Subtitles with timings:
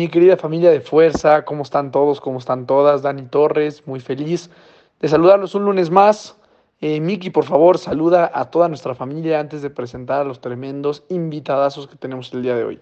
[0.00, 2.22] Mi querida familia de fuerza, ¿cómo están todos?
[2.22, 3.02] ¿Cómo están todas?
[3.02, 4.48] Dani Torres, muy feliz
[4.98, 6.38] de saludarlos un lunes más.
[6.80, 11.02] Eh, Miki, por favor, saluda a toda nuestra familia antes de presentar a los tremendos
[11.10, 12.80] invitadazos que tenemos el día de hoy.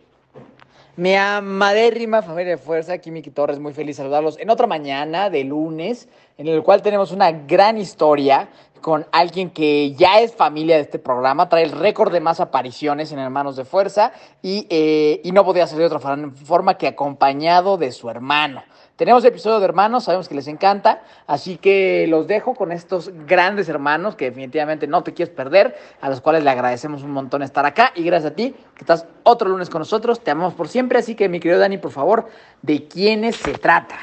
[0.94, 5.28] Mi amadérrima familia de fuerza, aquí Miki Torres, muy feliz de saludarlos en otra mañana
[5.28, 8.48] de lunes, en el cual tenemos una gran historia
[8.80, 13.12] con alguien que ya es familia de este programa, trae el récord de más apariciones
[13.12, 14.12] en Hermanos de Fuerza
[14.42, 18.62] y, eh, y no podía ser de otra forma que acompañado de su hermano.
[18.98, 23.68] Tenemos episodio de hermanos, sabemos que les encanta, así que los dejo con estos grandes
[23.68, 27.64] hermanos que definitivamente no te quieres perder, a los cuales le agradecemos un montón estar
[27.64, 30.98] acá y gracias a ti que estás otro lunes con nosotros, te amamos por siempre,
[30.98, 32.26] así que mi querido Dani, por favor,
[32.62, 33.96] ¿de quiénes se trata?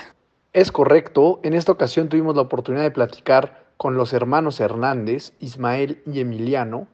[0.54, 6.02] Es correcto, en esta ocasión tuvimos la oportunidad de platicar con los hermanos Hernández, Ismael
[6.06, 6.88] y Emiliano.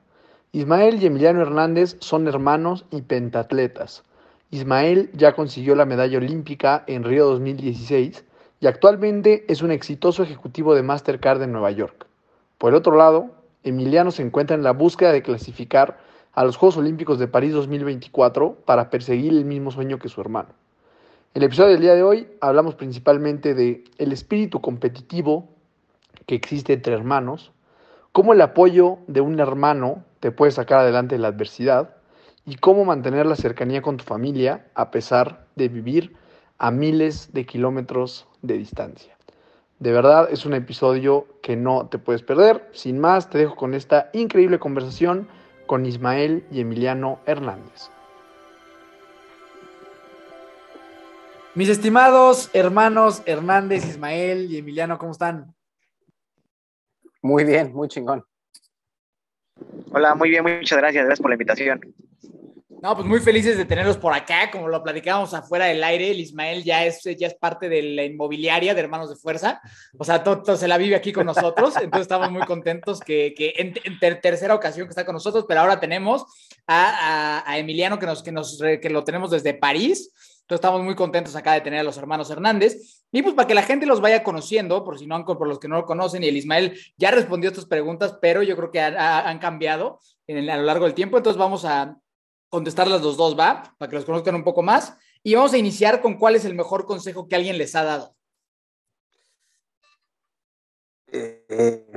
[0.52, 4.04] Ismael y Emiliano Hernández son hermanos y pentatletas.
[4.50, 8.26] Ismael ya consiguió la medalla olímpica en Río 2016
[8.59, 12.06] y actualmente es un exitoso ejecutivo de Mastercard en Nueva York.
[12.58, 13.32] Por otro lado,
[13.64, 16.00] Emiliano se encuentra en la búsqueda de clasificar
[16.34, 20.50] a los Juegos Olímpicos de París 2024 para perseguir el mismo sueño que su hermano.
[21.34, 25.48] En el episodio del día de hoy hablamos principalmente de el espíritu competitivo
[26.25, 27.52] que existe entre hermanos,
[28.11, 31.96] cómo el apoyo de un hermano te puede sacar adelante de la adversidad
[32.46, 36.16] y cómo mantener la cercanía con tu familia a pesar de vivir
[36.57, 39.18] a miles de kilómetros de distancia.
[39.79, 42.69] De verdad es un episodio que no te puedes perder.
[42.72, 45.28] Sin más, te dejo con esta increíble conversación
[45.66, 47.90] con Ismael y Emiliano Hernández.
[51.56, 55.53] Mis estimados hermanos Hernández, Ismael y Emiliano, ¿cómo están?
[57.22, 58.24] Muy bien, muy chingón.
[59.92, 61.80] Hola, muy bien, muchas gracias, gracias por la invitación.
[62.82, 66.20] No, pues muy felices de tenerlos por acá, como lo platicábamos afuera del aire, el
[66.20, 69.62] Ismael ya es, ya es parte de la inmobiliaria de Hermanos de Fuerza,
[70.00, 73.53] o sea, todo, se la vive aquí con nosotros, entonces estamos muy contentos que, que
[73.58, 76.26] en, en ter, tercera ocasión que está con nosotros, pero ahora tenemos
[76.66, 80.84] a, a, a Emiliano que, nos, que, nos, que lo tenemos desde París, entonces estamos
[80.84, 83.06] muy contentos acá de tener a los hermanos Hernández.
[83.12, 85.68] Y pues para que la gente los vaya conociendo, por si no, por los que
[85.68, 88.81] no lo conocen, y el Ismael ya respondió a estas preguntas, pero yo creo que
[88.81, 91.18] han, cambiado en, a lo largo del tiempo.
[91.18, 91.97] Entonces vamos a
[92.50, 93.75] contestarlas los dos, ¿va?
[93.78, 94.97] Para que los conozcan un poco más.
[95.24, 98.16] Y vamos a iniciar con cuál es el mejor consejo que alguien les ha dado.
[101.08, 101.91] Eh,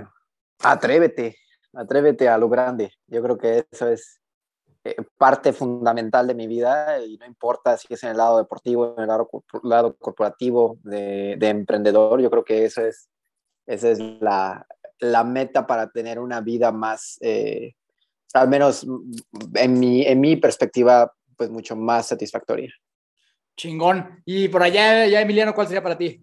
[0.60, 1.36] atrévete,
[1.72, 2.92] atrévete a lo grande.
[3.06, 4.23] Yo creo que eso es eh,
[5.16, 9.02] parte fundamental de mi vida y no importa si es en el lado deportivo, en
[9.02, 9.28] el lado,
[9.62, 13.08] lado corporativo, de, de, emprendedor, yo creo que eso es,
[13.66, 14.66] esa es la,
[14.98, 17.74] la meta para tener una vida más, eh,
[18.34, 18.86] al menos
[19.54, 22.72] en mi, en mi perspectiva, pues mucho más satisfactoria.
[23.56, 24.22] Chingón.
[24.24, 26.20] Y por allá, ya Emiliano, ¿cuál sería para ti?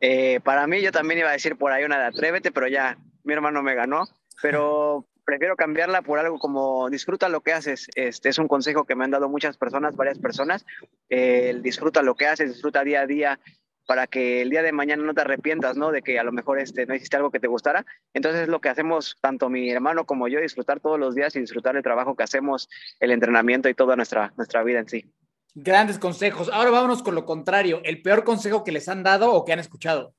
[0.00, 2.96] Eh, para mí, yo también iba a decir por ahí una de Atrévete, pero ya
[3.24, 4.04] mi hermano me ganó.
[4.40, 7.88] Pero prefiero cambiarla por algo como disfruta lo que haces.
[7.94, 10.66] Este es un consejo que me han dado muchas personas, varias personas.
[11.08, 13.40] Eh, disfruta lo que haces, disfruta día a día
[13.86, 15.90] para que el día de mañana no te arrepientas, ¿no?
[15.90, 17.86] De que a lo mejor este, no hiciste algo que te gustara.
[18.12, 21.40] Entonces es lo que hacemos tanto mi hermano como yo, disfrutar todos los días y
[21.40, 22.68] disfrutar el trabajo que hacemos,
[23.00, 25.10] el entrenamiento y toda nuestra, nuestra vida en sí.
[25.54, 26.50] Grandes consejos.
[26.52, 27.80] Ahora vámonos con lo contrario.
[27.84, 30.14] ¿El peor consejo que les han dado o que han escuchado?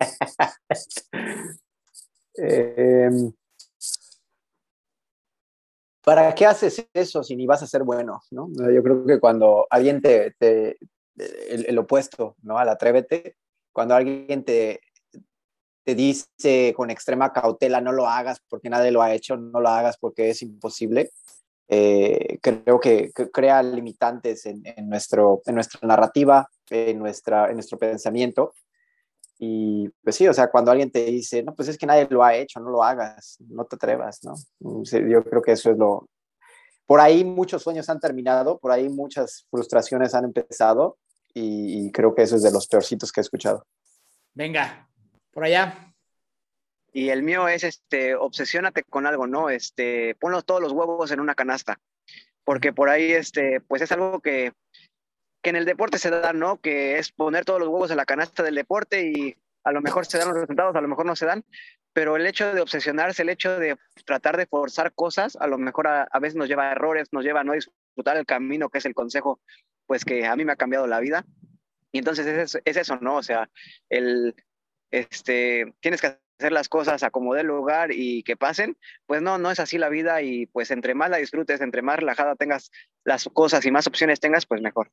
[2.38, 3.10] Eh,
[6.06, 8.22] ¿Para qué haces eso si ni vas a ser bueno?
[8.30, 8.48] ¿no?
[8.72, 10.36] Yo creo que cuando alguien te,
[11.18, 12.58] el, opuesto, ¿no?
[12.58, 13.36] Al atrévete,
[13.72, 14.80] cuando alguien te,
[15.84, 19.68] te dice con extrema cautela, no lo hagas porque nadie lo ha hecho, no lo
[19.68, 21.10] hagas porque es imposible,
[21.68, 27.54] eh, creo que, que, crea limitantes en, en, nuestro, en nuestra narrativa, en, nuestra, en
[27.54, 28.54] nuestro pensamiento
[29.38, 32.24] y pues sí, o sea, cuando alguien te dice, no, pues es que nadie lo
[32.24, 34.34] ha hecho, no lo hagas, no te atrevas, ¿no?
[34.84, 36.08] Yo creo que eso es lo...
[36.86, 40.98] Por ahí muchos sueños han terminado, por ahí muchas frustraciones han empezado
[41.34, 43.66] y, y creo que eso es de los peorcitos que he escuchado.
[44.32, 44.88] Venga,
[45.32, 45.94] por allá.
[46.92, 49.50] Y el mío es, este, obsesiónate con algo, ¿no?
[49.50, 51.78] Este, ponlos todos los huevos en una canasta,
[52.42, 54.52] porque por ahí, este, pues es algo que,
[55.42, 56.60] que en el deporte se da, ¿no?
[56.60, 60.06] Que es poner todos los huevos en la canasta del deporte y a lo mejor
[60.06, 61.44] se dan los resultados, a lo mejor no se dan,
[61.92, 65.88] pero el hecho de obsesionarse, el hecho de tratar de forzar cosas, a lo mejor
[65.88, 68.78] a, a veces nos lleva a errores, nos lleva a no disfrutar el camino, que
[68.78, 69.40] es el consejo,
[69.86, 71.24] pues que a mí me ha cambiado la vida.
[71.92, 73.16] Y entonces es, es eso, ¿no?
[73.16, 73.48] O sea,
[73.88, 74.34] el,
[74.90, 79.38] este, tienes que hacer las cosas a como dé lugar y que pasen, pues no,
[79.38, 82.70] no es así la vida y pues entre más la disfrutes, entre más relajada tengas
[83.04, 84.90] las cosas y más opciones tengas, pues mejor.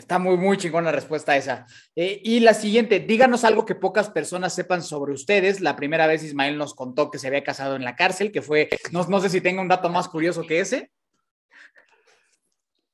[0.00, 1.66] Está muy, muy chingona la respuesta esa.
[1.94, 5.60] Eh, y la siguiente, díganos algo que pocas personas sepan sobre ustedes.
[5.60, 8.70] La primera vez Ismael nos contó que se había casado en la cárcel, que fue,
[8.92, 10.90] no, no sé si tenga un dato más curioso que ese.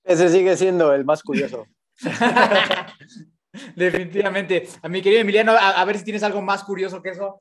[0.02, 1.68] Ese sigue siendo el más curioso.
[3.76, 4.68] Definitivamente.
[4.82, 7.40] A mi querido Emiliano, a, a, ver si tienes algo más curioso que eso.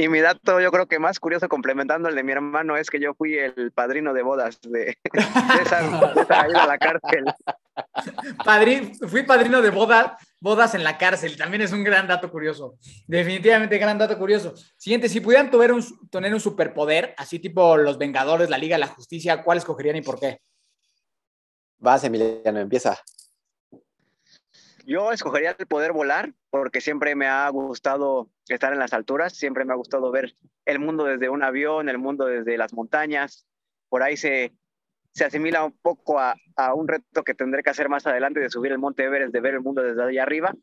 [0.00, 3.00] Y mi dato, yo creo que más curioso, complementando el de mi hermano, es que
[3.00, 5.82] yo fui el padrino de bodas de, de esa,
[6.14, 7.24] de esa ida a la cárcel.
[8.44, 11.36] Padri, fui padrino de boda, bodas en la cárcel.
[11.36, 12.76] También es un gran dato curioso.
[13.08, 14.54] Definitivamente gran dato curioso.
[14.76, 18.80] Siguiente, si pudieran tener un, tener un superpoder, así tipo los Vengadores, la Liga de
[18.82, 20.40] la Justicia, ¿cuál escogerían y por qué?
[21.78, 23.02] Vas, Emiliano, empieza.
[24.88, 29.66] Yo escogería el poder volar porque siempre me ha gustado estar en las alturas, siempre
[29.66, 33.46] me ha gustado ver el mundo desde un avión, el mundo desde las montañas.
[33.90, 34.54] Por ahí se,
[35.12, 38.48] se asimila un poco a, a, un reto que tendré que hacer más adelante de
[38.48, 40.54] subir el monte Everest, de ver el mundo desde allá arriba.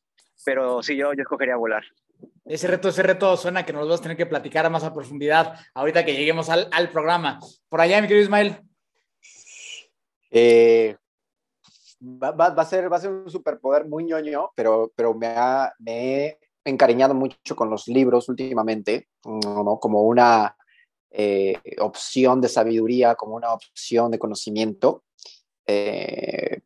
[0.43, 1.83] Pero sí, yo, yo escogería volar.
[2.45, 5.53] Ese reto, ese reto suena que nos vas a tener que platicar más a profundidad
[5.75, 7.39] ahorita que lleguemos al, al programa.
[7.69, 8.57] Por allá, mi querido Ismael.
[10.31, 10.95] Eh,
[12.05, 15.27] va, va, va, a ser, va a ser un superpoder muy ñoño, pero, pero me,
[15.27, 19.79] ha, me he encariñado mucho con los libros últimamente, ¿no?
[19.79, 20.55] como una
[21.11, 25.03] eh, opción de sabiduría, como una opción de conocimiento.
[25.67, 26.61] Eh,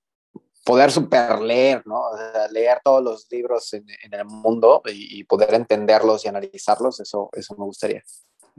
[0.66, 2.00] poder super leer, ¿no?
[2.00, 6.28] O sea, leer todos los libros en, en el mundo y, y, poder entenderlos y
[6.28, 8.04] analizarlos, eso, eso me gustaría.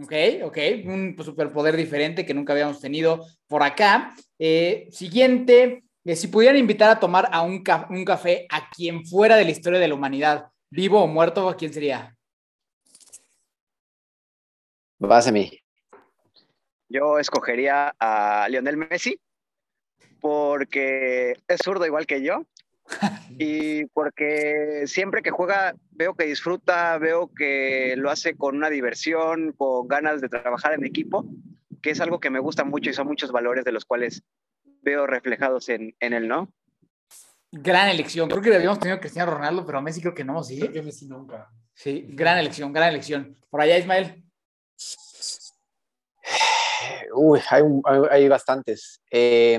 [0.02, 0.12] Ok,
[0.44, 4.14] ok, un superpoder diferente que nunca habíamos tenido por acá.
[4.38, 9.36] Eh, siguiente, si pudieran invitar a tomar a un, ca un, café a quien fuera
[9.36, 12.16] de la historia de la humanidad, vivo o muerto, ¿a quién sería?
[14.98, 15.50] Vas a mí.
[16.88, 19.18] Yo escogería a Lionel Messi
[20.20, 22.44] porque es zurdo igual que yo
[23.38, 29.52] y porque siempre que juega veo que disfruta, veo que lo hace con una diversión,
[29.52, 31.26] con ganas de trabajar en equipo,
[31.82, 34.22] que es algo que me gusta mucho y son muchos valores de los cuales
[34.82, 36.52] veo reflejados en, en él, ¿no?
[37.52, 38.28] Gran elección.
[38.28, 40.60] Creo que habíamos tenido a Cristiano Ronaldo, pero a Messi creo que no, ¿sí?
[40.60, 41.50] Creo que Messi nunca.
[41.74, 43.36] Sí, gran elección, gran elección.
[43.48, 44.24] Por allá, Ismael.
[47.14, 47.62] Uy, hay,
[48.10, 49.02] hay, bastantes.
[49.10, 49.58] Eh,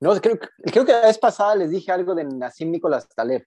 [0.00, 3.44] no, creo, creo, que la vez pasada les dije algo de Nassim Nicolás Taleb,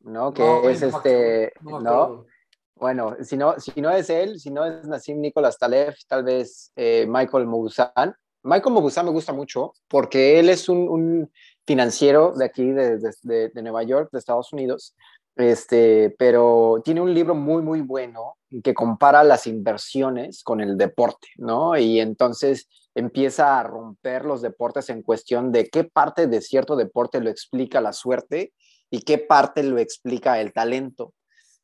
[0.00, 0.32] ¿no?
[0.34, 1.80] Que no, es no, este, ¿no?
[1.80, 2.26] ¿no?
[2.74, 6.72] Bueno, si no, si no es él, si no es Nassim Nicolás Taleb, tal vez
[6.76, 8.14] eh, Michael Mogusan.
[8.42, 11.32] Michael Mogusan me gusta mucho porque él es un, un
[11.66, 14.94] financiero de aquí, de, de, de, Nueva York, de Estados Unidos,
[15.36, 21.28] este, pero tiene un libro muy, muy bueno que compara las inversiones con el deporte,
[21.36, 21.76] ¿no?
[21.76, 27.20] Y entonces empieza a romper los deportes en cuestión de qué parte de cierto deporte
[27.20, 28.52] lo explica la suerte
[28.90, 31.12] y qué parte lo explica el talento.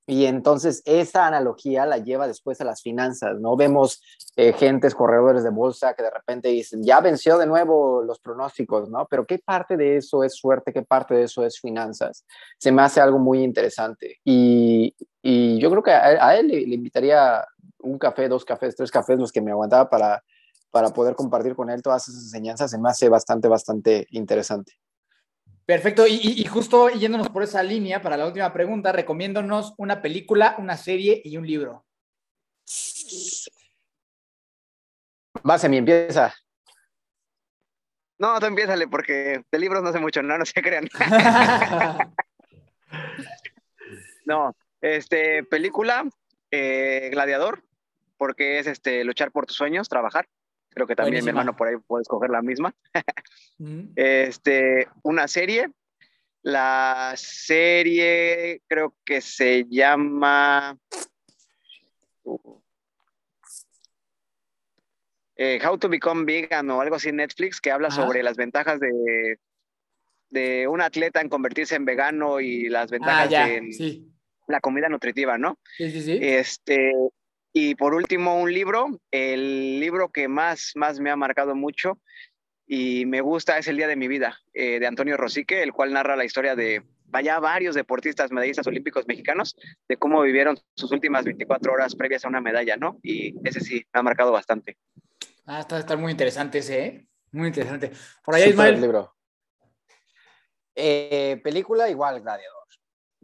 [0.06, 3.56] Y entonces esa analogía la lleva después a las finanzas, ¿no?
[3.56, 4.02] Vemos
[4.36, 8.90] eh, gentes, corredores de bolsa que de repente dicen, ya venció de nuevo los pronósticos,
[8.90, 9.06] ¿no?
[9.08, 10.72] Pero ¿qué parte de eso es suerte?
[10.72, 12.26] ¿Qué parte de eso es finanzas?
[12.58, 14.18] Se me hace algo muy interesante.
[14.24, 17.42] Y, y yo creo que a, él le, le, invitaría
[17.80, 20.22] un café, dos cafés, tres cafés, los que me aguantaba para,
[20.70, 22.70] para poder compartir con él todas esas enseñanzas.
[22.70, 24.74] Se me hace bastante, bastante interesante.
[25.66, 30.56] Perfecto, y, y, justo yéndonos por esa línea, para la última pregunta, recomiéndonos una película,
[30.58, 31.86] una serie y un libro.
[35.42, 36.34] Base, mi empieza.
[38.18, 40.88] No, tú empiézale, porque de libros no sé mucho, no, no se crean.
[44.24, 46.04] no, este, película,
[46.50, 47.64] eh, Gladiador,
[48.16, 50.28] porque es este, luchar por tus sueños, trabajar.
[50.74, 51.32] Creo que también Buenísima.
[51.32, 52.74] mi hermano por ahí puede escoger la misma.
[53.58, 53.92] mm.
[53.96, 55.70] Este, una serie.
[56.42, 60.76] La serie creo que se llama
[65.36, 68.02] eh, How to Become Vegan o algo así en Netflix que habla Ajá.
[68.02, 69.38] sobre las ventajas de,
[70.30, 74.12] de un atleta en convertirse en vegano y las ventajas Ah, ya, de sí.
[74.46, 75.58] la comida nutritiva, ¿no?
[75.76, 76.18] Sí, sí, sí.
[76.20, 76.92] Este,
[77.56, 82.00] y por último, un libro, el libro que más, más me ha marcado mucho
[82.66, 85.92] y me gusta es El Día de mi Vida, eh, de Antonio Rosique, el cual
[85.92, 89.54] narra la historia de, vaya, varios deportistas medallistas olímpicos mexicanos,
[89.88, 92.98] de cómo vivieron sus últimas 24 horas previas a una medalla, ¿no?
[93.04, 94.76] Y ese sí, me ha marcado bastante.
[95.46, 97.06] Ah, está, está muy interesante ese, ¿eh?
[97.30, 97.92] Muy interesante.
[98.24, 98.80] Por Súper Ismael.
[98.80, 99.14] libro.
[100.74, 102.63] Eh, película igual, Gladiador.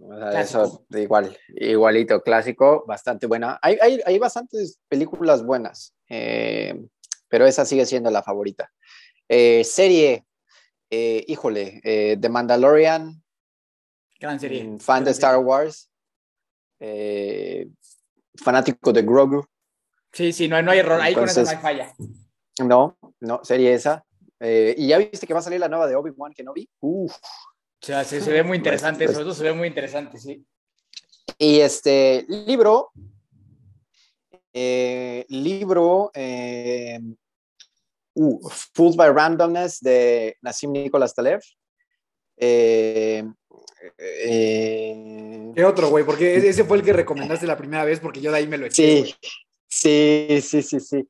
[0.03, 3.59] O sea, eso, igual, igualito, clásico, bastante buena.
[3.61, 6.75] Hay, hay, hay bastantes películas buenas, eh,
[7.29, 8.73] pero esa sigue siendo la favorita.
[9.29, 10.25] Eh, serie,
[10.89, 11.81] eh, híjole,
[12.21, 13.23] The Mandalorian,
[14.19, 14.65] Gran serie.
[14.65, 15.45] mm, fan de Star serie.
[15.45, 15.91] Wars,
[18.37, 19.47] fanático de Grogu.
[20.13, 21.01] Sí, sí, no, no hay error.
[21.01, 21.93] Ahí con eso no hay falla.
[22.65, 24.05] No, no, serie esa.
[24.41, 26.69] Y ya viste que va a salir la nueva de Obi-Wan que no vi.
[26.81, 27.15] Uf.
[27.83, 30.45] O sea, se, se ve muy interesante, Pues- sobre todo se ve muy interesante, sí.
[31.39, 32.91] Y este libro,
[34.53, 36.99] eh, libro, eh,
[38.15, 41.41] uh, Fooled by Randomness de Nassim Nicholas Taleb.
[42.37, 43.23] Eh,
[43.99, 46.05] eh, ¿Qué otro, güey?
[46.05, 48.67] Porque ese- fue el que recomendaste la primera vez porque yo de ahí me lo
[48.67, 49.05] eché.
[49.07, 49.15] sí,
[49.69, 51.09] sí, sí, sí, sí.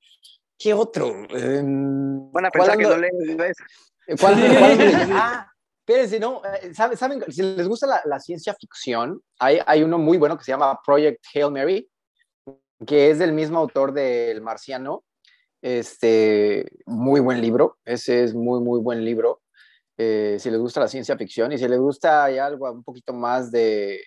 [0.58, 1.08] ¿Qué otro?
[1.30, 3.56] Em, Van a ¿cuál pensar que no lees.
[4.20, 4.56] ¿Cuál- Sí.
[4.58, 5.14] cuál leyendo?
[5.22, 5.49] Ah,
[5.90, 6.42] espérense, no.
[6.44, 7.24] eh, ¿Saben, saben?
[7.32, 11.24] Si les gusta la, ciencia ficción, hay, hay uno muy bueno que se llama Project
[11.34, 11.88] Hail Mary,
[12.86, 15.04] que es del mismo autor del Marciano.
[15.62, 17.78] Este, muy buen libro.
[17.84, 19.42] Ese es muy, muy buen libro.
[19.98, 23.50] Eh, si les gusta la ciencia ficción y si les gusta algo un poquito más
[23.50, 24.00] de,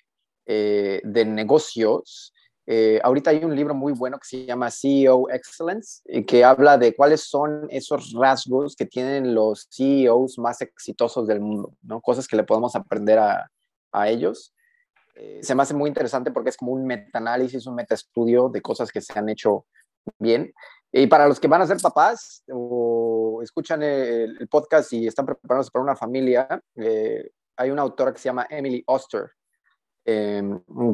[0.48, 2.33] eh, de negocios,
[2.66, 6.78] eh, ahorita hay un libro muy bueno que se llama CEO Excellence y que habla
[6.78, 12.00] de cuáles son esos rasgos que tienen los CEOs más exitosos del mundo, ¿no?
[12.02, 13.50] Cosas que le podemos aprender a,
[13.92, 14.54] a ellos.
[15.16, 18.92] Eh, se me hace muy interesante porque es como un metaanálisis, un metaestudio de cosas
[18.92, 19.66] que se han hecho
[20.18, 20.54] bien.
[20.92, 25.26] Y para los que van a ser papás o escuchan el, el podcast y están
[25.26, 29.32] preparándose para una familia, eh, hay una autora que se llama Emily Oster,
[30.06, 30.44] eh,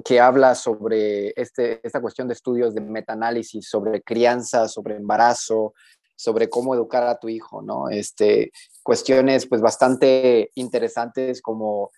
[0.05, 5.73] que habla sobre este, esta cuestión de estudios de metaanálisis, sobre crianza, sobre embarazo,
[6.15, 7.89] sobre cómo educar a tu hijo, ¿no?
[7.89, 8.51] Este,
[8.83, 11.91] cuestiones pues bastante interesantes como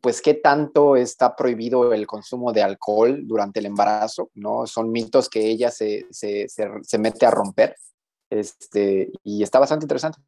[0.00, 4.66] pues qué tanto está prohibido el consumo de alcohol durante el embarazo, ¿no?
[4.66, 7.76] Son mitos que ella se, se, se, se mete a romper,
[8.30, 10.18] este, y está bastante interesante.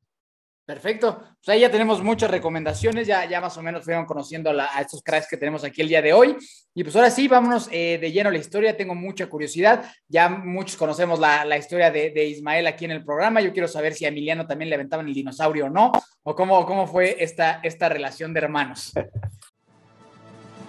[0.64, 1.19] Perfecto.
[1.19, 5.02] Pues ahí ya tenemos muchas recomendaciones, ya, ya más o menos fueron conociendo a, estos
[5.02, 6.37] cracks que tenemos aquí el día de hoy.
[6.75, 8.76] Y pues ahora sí, vámonos eh, de lleno a la historia.
[8.76, 9.85] Tengo mucha curiosidad.
[10.07, 13.40] Ya muchos conocemos la, la historia de, de Ismael aquí en el programa.
[13.40, 15.90] Yo quiero saber si a Emiliano también le aventaban el dinosaurio o no,
[16.23, 18.93] o cómo, cómo fue esta, esta relación de hermanos.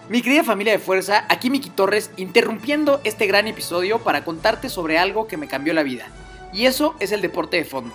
[0.10, 4.98] Mi querida familia de fuerza, aquí Miki Torres interrumpiendo este gran episodio para contarte sobre
[4.98, 6.08] algo que me cambió la vida.
[6.52, 7.94] Y eso es el deporte de fondo.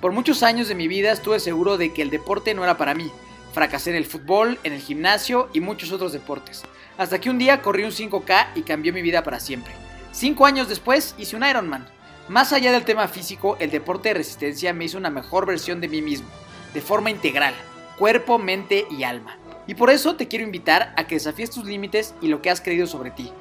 [0.00, 2.94] Por muchos años de mi vida estuve seguro de que el deporte no era para
[2.94, 3.10] mí.
[3.52, 6.62] Fracasé en el fútbol, en el gimnasio y muchos otros deportes.
[6.96, 9.72] Hasta que un día corrí un 5K y cambió mi vida para siempre.
[10.12, 11.88] Cinco años después hice un Ironman.
[12.28, 15.88] Más allá del tema físico, el deporte de resistencia me hizo una mejor versión de
[15.88, 16.28] mí mismo,
[16.74, 17.54] de forma integral,
[17.98, 19.36] cuerpo, mente y alma.
[19.66, 22.60] Y por eso te quiero invitar a que desafíes tus límites y lo que has
[22.60, 23.32] creído sobre ti.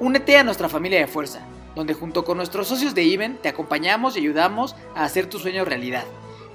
[0.00, 1.40] Únete a nuestra familia de fuerza,
[1.74, 5.64] donde junto con nuestros socios de Even te acompañamos y ayudamos a hacer tu sueño
[5.64, 6.04] realidad.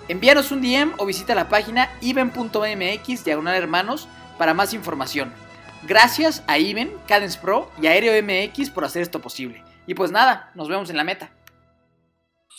[0.08, 4.08] Envíanos un DM o visita la página even.mx diagonal hermanos
[4.38, 5.34] para más información.
[5.88, 9.64] Gracias a Even, Cadence Pro y Aéreo MX por hacer esto posible.
[9.88, 11.32] Y pues nada, nos vemos en la meta.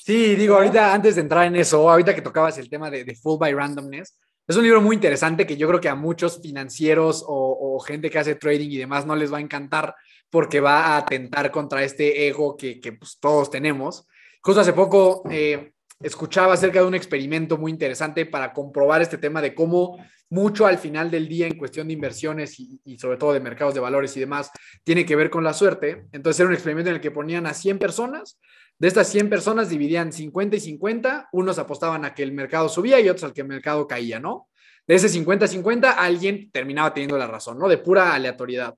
[0.04, 3.38] Sí, digo, ahorita antes de entrar en eso, ahorita que tocabas el tema de Full
[3.38, 4.16] by Randomness,
[4.48, 8.18] es un libro muy interesante que yo creo que a muchos financieros o, gente que
[8.18, 9.94] hace trading y demás no les va a encantar
[10.30, 14.08] porque va a atentar contra este ego que, que, pues, todos tenemos.
[14.40, 19.42] Justo hace poco eh, escuchaba acerca de un experimento muy interesante para comprobar este tema
[19.42, 19.98] de cómo
[20.30, 23.74] mucho al final del día en cuestión de inversiones y, y, sobre todo de mercados
[23.74, 24.50] de valores y demás
[24.82, 26.06] tiene que ver con la suerte.
[26.12, 28.38] Entonces era un experimento en el que ponían a 100 personas
[28.78, 33.00] de estas 100 personas dividían 50 y 50, unos apostaban a que el mercado subía
[33.00, 34.48] y otros al que el mercado caía, ¿no?
[34.86, 37.68] De ese 50-50, alguien terminaba teniendo la razón, ¿no?
[37.68, 38.76] De pura aleatoriedad.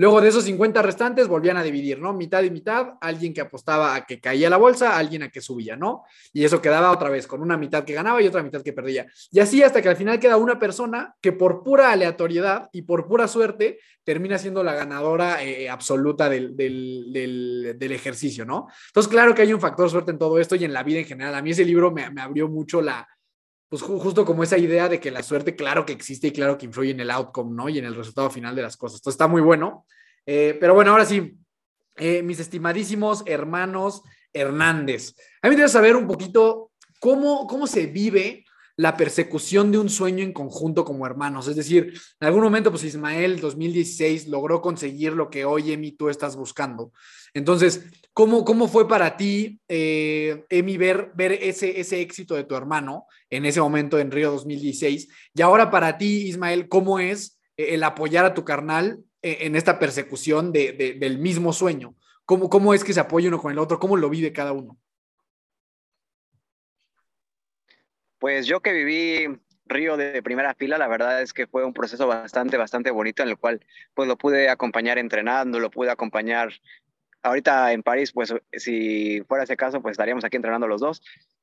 [0.00, 2.14] Luego de esos 50 restantes volvían a dividir, ¿no?
[2.14, 5.76] Mitad y mitad, alguien que apostaba a que caía la bolsa, alguien a que subía,
[5.76, 6.04] ¿no?
[6.32, 9.06] Y eso quedaba otra vez con una mitad que ganaba y otra mitad que perdía.
[9.30, 13.08] Y así hasta que al final queda una persona que por pura aleatoriedad y por
[13.08, 18.68] pura suerte termina siendo la ganadora eh, absoluta del, del, ejercicio, ¿no?
[18.86, 21.04] Entonces, claro que hay un factor suerte en todo esto y en la vida en
[21.04, 21.34] general.
[21.34, 23.06] A mí ese libro me abrió mucho la,
[23.70, 26.66] pues justo como esa idea de que la suerte, claro que existe y claro que
[26.66, 27.68] influye en el outcome, ¿no?
[27.68, 28.96] Y en el resultado final de las cosas.
[28.96, 29.86] Esto está muy bueno.
[30.26, 31.38] Eh, pero bueno, ahora sí,
[31.96, 37.86] eh, mis estimadísimos hermanos Hernández, a mí me interesa saber un poquito cómo, cómo se
[37.86, 38.44] vive
[38.76, 41.48] la persecución de un sueño en conjunto como hermanos.
[41.48, 46.08] Es decir, en algún momento, pues Ismael 2016 logró conseguir lo que hoy, Emi, tú
[46.08, 46.92] estás buscando.
[47.34, 52.54] Entonces, ¿cómo, cómo fue para ti, eh, Emi, ver, ver ese, ese éxito de tu
[52.54, 55.08] hermano en ese momento en Río 2016?
[55.34, 59.56] Y ahora para ti, Ismael, ¿cómo es eh, el apoyar a tu carnal eh, en
[59.56, 61.94] esta persecución de, del mismo sueño?
[62.24, 63.78] ¿Cómo, ¿Cómo es que se apoya uno con el otro?
[63.78, 64.78] ¿Cómo lo vive cada uno?
[68.20, 72.06] Pues yo que viví Río de primera fila, la verdad es que fue un proceso
[72.06, 76.52] bastante, bastante bonito en el cual pues lo pude acompañar entrenando, lo pude acompañar
[77.22, 81.02] ahorita en París, pues si fuera ese caso, pues estaríamos aquí entrenando los dos.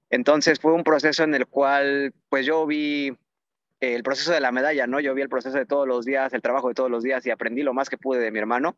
[0.10, 3.18] Entonces fue un proceso en el cual pues yo vi
[3.80, 5.00] el proceso de la medalla, ¿no?
[5.00, 7.32] Yo vi el proceso de todos los días, el trabajo de todos los días y
[7.32, 8.76] aprendí lo más que pude de mi hermano.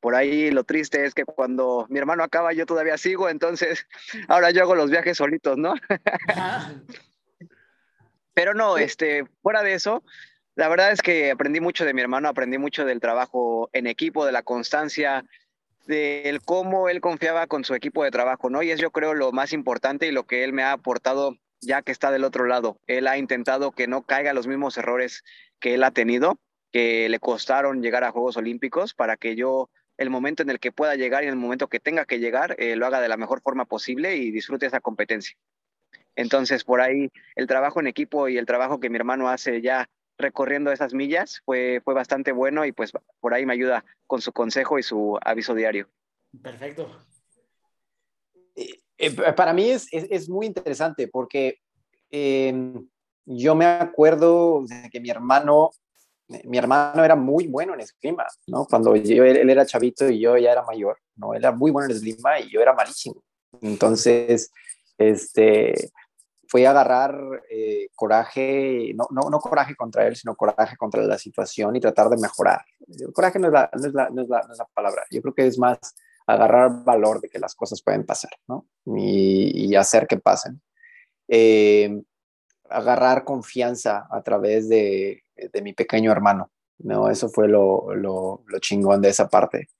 [0.00, 3.86] Por ahí lo triste es que cuando mi hermano acaba, yo todavía sigo, entonces
[4.28, 5.74] ahora yo hago los viajes solitos, ¿no?
[8.34, 10.02] Pero no, este, fuera de eso,
[10.54, 14.26] la verdad es que aprendí mucho de mi hermano, aprendí mucho del trabajo en equipo,
[14.26, 15.24] de la constancia,
[15.86, 18.62] del cómo él confiaba con su equipo de trabajo, ¿no?
[18.62, 21.82] Y es yo creo lo más importante y lo que él me ha aportado ya
[21.82, 22.78] que está del otro lado.
[22.86, 25.22] Él ha intentado que no caiga los mismos errores
[25.60, 26.38] que él ha tenido,
[26.72, 30.72] que le costaron llegar a Juegos Olímpicos, para que yo, el momento en el que
[30.72, 33.16] pueda llegar y en el momento que tenga que llegar, eh, lo haga de la
[33.16, 35.36] mejor forma posible y disfrute esa competencia.
[36.16, 39.88] Entonces, por ahí el trabajo en equipo y el trabajo que mi hermano hace ya
[40.18, 44.32] recorriendo esas millas fue, fue bastante bueno y pues por ahí me ayuda con su
[44.32, 45.88] consejo y su aviso diario.
[46.42, 46.88] Perfecto.
[48.54, 51.58] Eh, eh, para mí es, es, muy interesante porque
[52.10, 52.86] em,
[53.24, 55.70] yo me acuerdo de que mi hermano,
[56.44, 58.66] mi hermano era muy bueno en esgrima, ¿no?
[58.66, 61.34] Cuando yo, él, era chavito y yo ya era mayor, ¿no?
[61.34, 63.22] Él era muy bueno en esgrima y yo era malísimo.
[63.60, 64.50] Entonces,
[64.98, 65.90] este,
[66.52, 71.74] fue agarrar eh, coraje, no, no, no, coraje contra él, sino coraje contra la situación
[71.76, 72.60] y tratar de mejorar.
[73.14, 75.32] coraje no es, la, no, es la, no, es la, es la palabra, yo creo
[75.32, 75.78] que es más
[76.26, 78.66] agarrar valor de que las cosas pueden pasar, ¿no?
[78.84, 80.60] Y, y hacer que pasen.
[81.26, 82.02] Eh,
[82.68, 87.08] agarrar confianza a través de, de, mi pequeño hermano, ¿no?
[87.08, 89.70] Eso fue lo, lo, lo chingón de esa parte.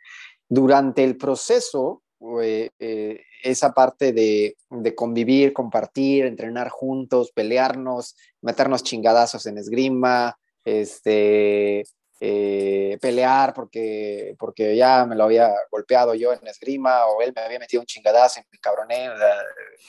[0.49, 2.03] Durante el proceso,
[2.41, 10.39] eh, eh, esa parte de, de, convivir, compartir, entrenar juntos, pelearnos, meternos chingadazos en esgrima,
[10.65, 11.85] este,
[12.21, 17.43] eh, pelear porque, porque ya me lo había golpeado yo en esgrima o él me
[17.43, 19.11] había metido un chingadazo y me cabroné.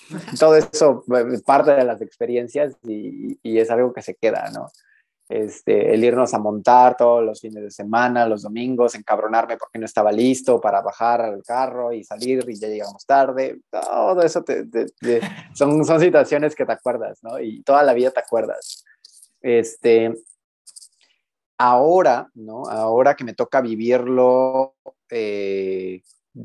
[0.39, 4.67] todo eso es parte de las experiencias y, y es algo que se queda, ¿no?
[5.33, 9.85] Este, el irnos a montar todos los fines de semana, los domingos, encabronarme porque no
[9.85, 14.43] estaba listo para bajar al carro y salir y ya llegamos tarde, todo eso
[15.53, 17.39] son, son situaciones que te acuerdas, ¿no?
[17.39, 18.83] Y toda la vida te acuerdas.
[19.41, 20.13] Este,
[21.57, 22.65] ahora, ¿no?
[22.69, 24.75] Ahora que me toca vivirlo
[25.09, 26.01] eh,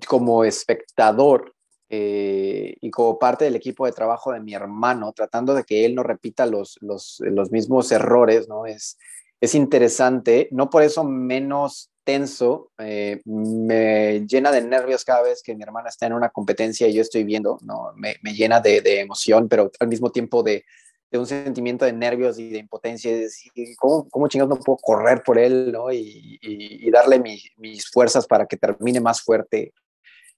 [0.06, 1.54] como espectador,
[1.90, 5.94] eh, y como parte del equipo de trabajo de mi hermano, tratando de que él
[5.94, 8.66] no repita los, los, los mismos errores, ¿no?
[8.66, 8.98] Es,
[9.40, 15.54] es interesante, no por eso menos tenso, eh, me llena de nervios cada vez que
[15.54, 17.92] mi hermana está en una competencia y yo estoy viendo, ¿no?
[17.96, 20.64] Me, me llena de, de, emoción, pero al mismo tiempo de,
[21.10, 24.78] de, un sentimiento de nervios y de impotencia, y decir, ¿cómo, cómo chingados no puedo
[24.78, 25.92] correr por él, ¿no?
[25.92, 29.72] Y, y, y darle mi, mis fuerzas para que termine más fuerte.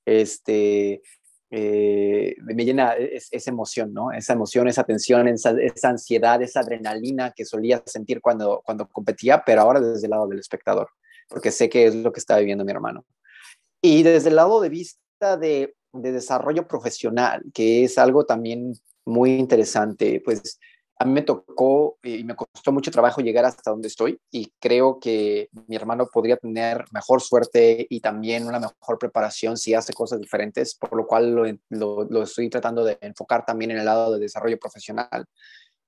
[0.05, 1.03] Este,
[1.51, 4.13] eh, me llena esa emoción, ¿no?
[4.13, 9.43] Esa emoción, esa tensión, esa, esa, ansiedad, esa adrenalina que solía sentir cuando, cuando competía,
[9.45, 10.89] pero ahora desde el lado del espectador,
[11.29, 13.05] porque sé que es lo que está viviendo mi hermano.
[13.83, 19.33] Y desde el lado de vista de, de desarrollo profesional, que es algo también muy
[19.33, 20.61] interesante, pues
[21.01, 25.01] a mí me tocó y me costó mucho trabajo llegar hasta donde estoy y creo
[25.01, 30.21] que mi hermano podría tener mejor suerte y también una mejor preparación si hace cosas
[30.21, 34.13] diferentes, por lo cual lo, lo, lo estoy tratando de enfocar también en el lado
[34.13, 35.25] de desarrollo profesional,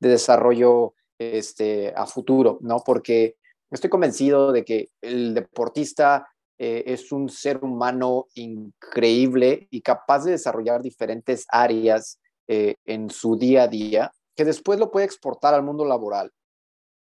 [0.01, 2.79] de desarrollo este, a futuro, ¿no?
[2.83, 3.37] Porque
[3.71, 10.31] estoy convencido de que el deportista eh, es un ser humano increíble y capaz de
[10.31, 15.63] desarrollar diferentes áreas eh, en su día a día que después lo puede exportar al
[15.63, 16.33] mundo laboral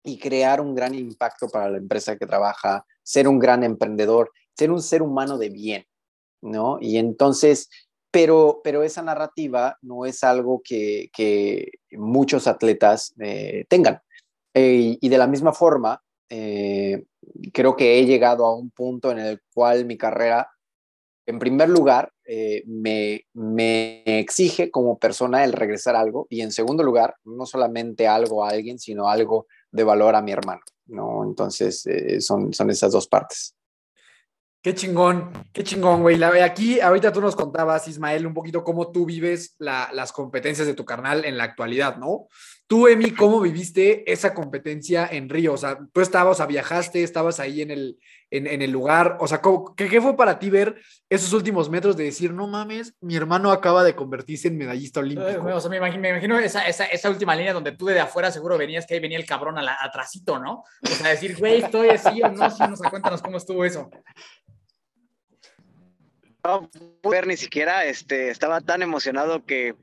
[0.03, 4.71] y crear un gran impacto para la empresa que trabaja, ser un gran emprendedor, ser
[4.71, 5.85] un ser humano de bien,
[6.41, 6.79] ¿no?
[6.81, 7.69] Y entonces
[8.11, 11.11] pero, pero esa narrativa no es algo que,
[11.93, 14.01] muchos atletas eh, tengan.
[14.55, 17.05] Eh, y de la misma forma, eh,
[17.53, 20.51] creo que he llegado a un punto en el cual mi carrera,
[21.27, 22.13] en primer lugar,
[22.67, 28.45] me, me, exige como persona el regresar algo y en segundo lugar, no solamente algo
[28.45, 30.63] a alguien, sino algo de valor a mi hermano.
[30.87, 31.25] ¿no?
[31.25, 31.85] Entonces,
[32.21, 33.55] son, son esas dos partes.
[34.63, 36.23] Qué chingón, qué chingón, güey.
[36.23, 40.85] Aquí, ahorita tú nos contabas, Ismael, un poquito cómo tú vives las competencias de tu
[40.85, 42.27] carnal en la actualidad, ¿no?
[42.71, 45.55] Tú, Emi, ¿cómo viviste esa competencia en Río?
[45.55, 47.99] O sea, tú estabas, o sea, viajaste, estabas ahí en el,
[48.31, 49.17] en, el lugar.
[49.19, 49.41] O sea,
[49.77, 53.83] qué, fue para ti ver esos últimos metros de decir, no mames, mi hermano acaba
[53.83, 55.47] de convertirse en medallista olímpico?
[55.53, 58.87] o sea, me imagino, esa, esa, esa, última línea donde tú de afuera seguro venías
[58.87, 60.63] que ahí venía el cabrón atrasito, ¿no?
[60.85, 63.91] O sea, decir, güey, estoy así o no, sí, nos cuéntanos cómo estuvo eso
[66.45, 66.71] no
[67.11, 69.75] ver ni siquiera, este, estaba tan emocionado que,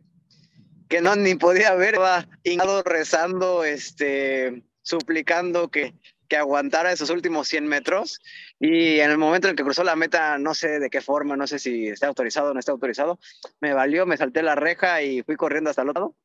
[0.87, 5.93] que no ni podía ver, estaba hincado rezando, este, suplicando que,
[6.27, 8.21] que aguantara esos últimos 100 metros
[8.59, 11.47] y en el momento en que cruzó la meta, no sé de qué forma, no
[11.47, 13.19] sé si está autorizado o no está autorizado,
[13.59, 16.15] me valió, me salté la reja y fui corriendo hasta el otro lado.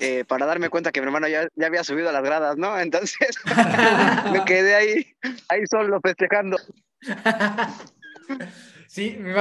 [0.00, 2.78] Eh, para darme cuenta que mi hermano ya, ya había subido a las gradas, ¿no?
[2.78, 3.36] Entonces
[4.32, 5.12] me quedé ahí,
[5.48, 6.56] ahí solo festejando.
[8.88, 9.32] Sí, me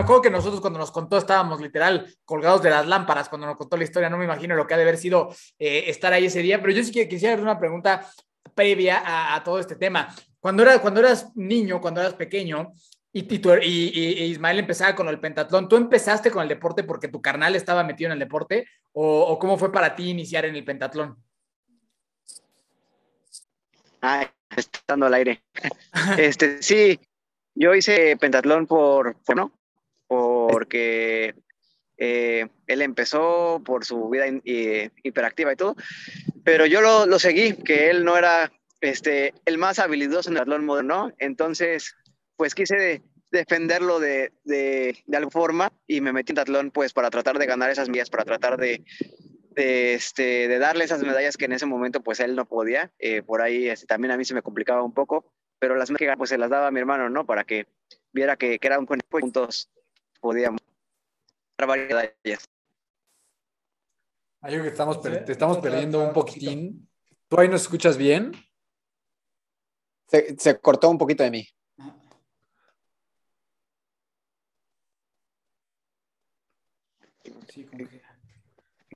[0.00, 3.78] acuerdo que nosotros cuando nos contó estábamos literal colgados de las lámparas cuando nos contó
[3.78, 4.10] la historia.
[4.10, 6.74] No me imagino lo que ha de haber sido eh, estar ahí ese día, pero
[6.74, 8.06] yo sí que quisiera hacer una pregunta
[8.54, 10.14] previa a, todo este tema.
[10.40, 12.74] Cuando, era, cuando eras niño, cuando eras pequeño,
[13.14, 17.56] y, y, Ismael empezaba con el pentatlón, ¿tú empezaste con el deporte porque tu carnal
[17.56, 18.68] estaba metido en el deporte?
[18.92, 21.16] ¿O, o cómo fue para ti iniciar en el pentatlón?
[24.02, 25.42] Ay, estando al aire.
[26.18, 27.00] este, sí,
[27.54, 29.52] yo hice pentatlón por, ¿no?
[30.08, 31.34] porque
[31.96, 34.26] eh, él empezó por su vida
[35.02, 35.74] hiperactiva y todo,
[36.44, 40.40] pero yo lo, lo, seguí, que él no era este, el más habilidoso en el
[40.40, 41.94] pentatlón moderno, entonces
[42.36, 47.08] pues quise defenderlo de, de, de, alguna forma y me metí en pentatlón pues para
[47.08, 48.84] tratar de ganar esas millas, para tratar de,
[49.54, 53.22] de, este, de darle esas medallas que en ese momento pues él no podía, eh,
[53.22, 55.32] por ahí este, también a mí se me complicaba un poco,
[55.62, 57.24] pero las que pues se las daba a mi hermano, ¿no?
[57.24, 57.68] Para que
[58.12, 59.70] viera que, que era un buen juntos
[60.20, 60.60] podíamos
[61.56, 62.48] dar varias medallas.
[64.40, 66.88] Hay que estamos, te estamos perdiendo un poquitín.
[67.28, 68.32] ¿Tú ahí nos escuchas bien?
[70.08, 71.48] Se, se cortó un poquito de mí.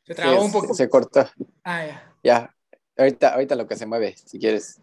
[0.04, 0.74] Se trabó un poco.
[0.74, 1.30] Se, cortó.
[1.62, 2.16] Ah, ya.
[2.24, 2.56] Ya.
[2.96, 4.80] Ahorita, ahorita lo que se mueve, si quieres.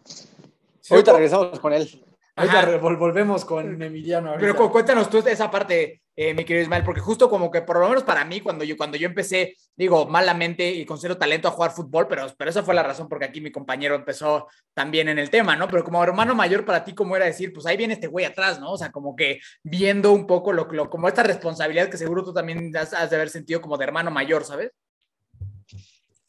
[0.90, 1.88] Ahorita regresamos con él.
[2.36, 4.34] Ahorita volvemos con Emiliano.
[4.38, 7.88] Pero cuéntanos tú esa parte, eh, mi querido Ismael, porque justo como que por lo
[7.88, 11.52] menos para mí, cuando yo, cuando yo empecé, digo, malamente y con cero talento a
[11.52, 15.20] jugar fútbol, pero, pero esa fue la razón porque aquí mi compañero empezó también en
[15.20, 15.68] el tema, ¿no?
[15.68, 17.52] Pero como hermano mayor para ti, ¿cómo era decir?
[17.52, 18.72] Pues ahí viene este güey atrás, ¿no?
[18.72, 22.32] O sea, como que viendo un poco lo, lo como esta responsabilidad que seguro tú
[22.32, 24.72] también has, has de haber sentido como de hermano mayor, ¿sabes?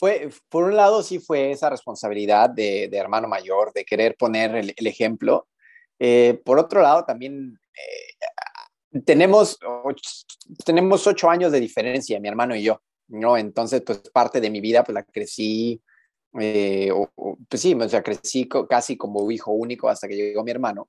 [0.05, 4.55] Fue, por un lado, sí fue esa responsabilidad de, de hermano mayor, de querer poner
[4.55, 5.47] el, ejemplo.
[5.97, 10.03] Eh, por otro lado, también eh, tenemos, ocho,
[10.63, 13.35] tenemos ocho años de diferencia, mi hermano y yo, ¿no?
[13.35, 15.81] Entonces, pues parte de mi vida, pues la crecí,
[16.39, 16.91] eh,
[17.49, 20.87] pues sí, o sea, crecí casi como hijo único hasta que llegó mi hermano.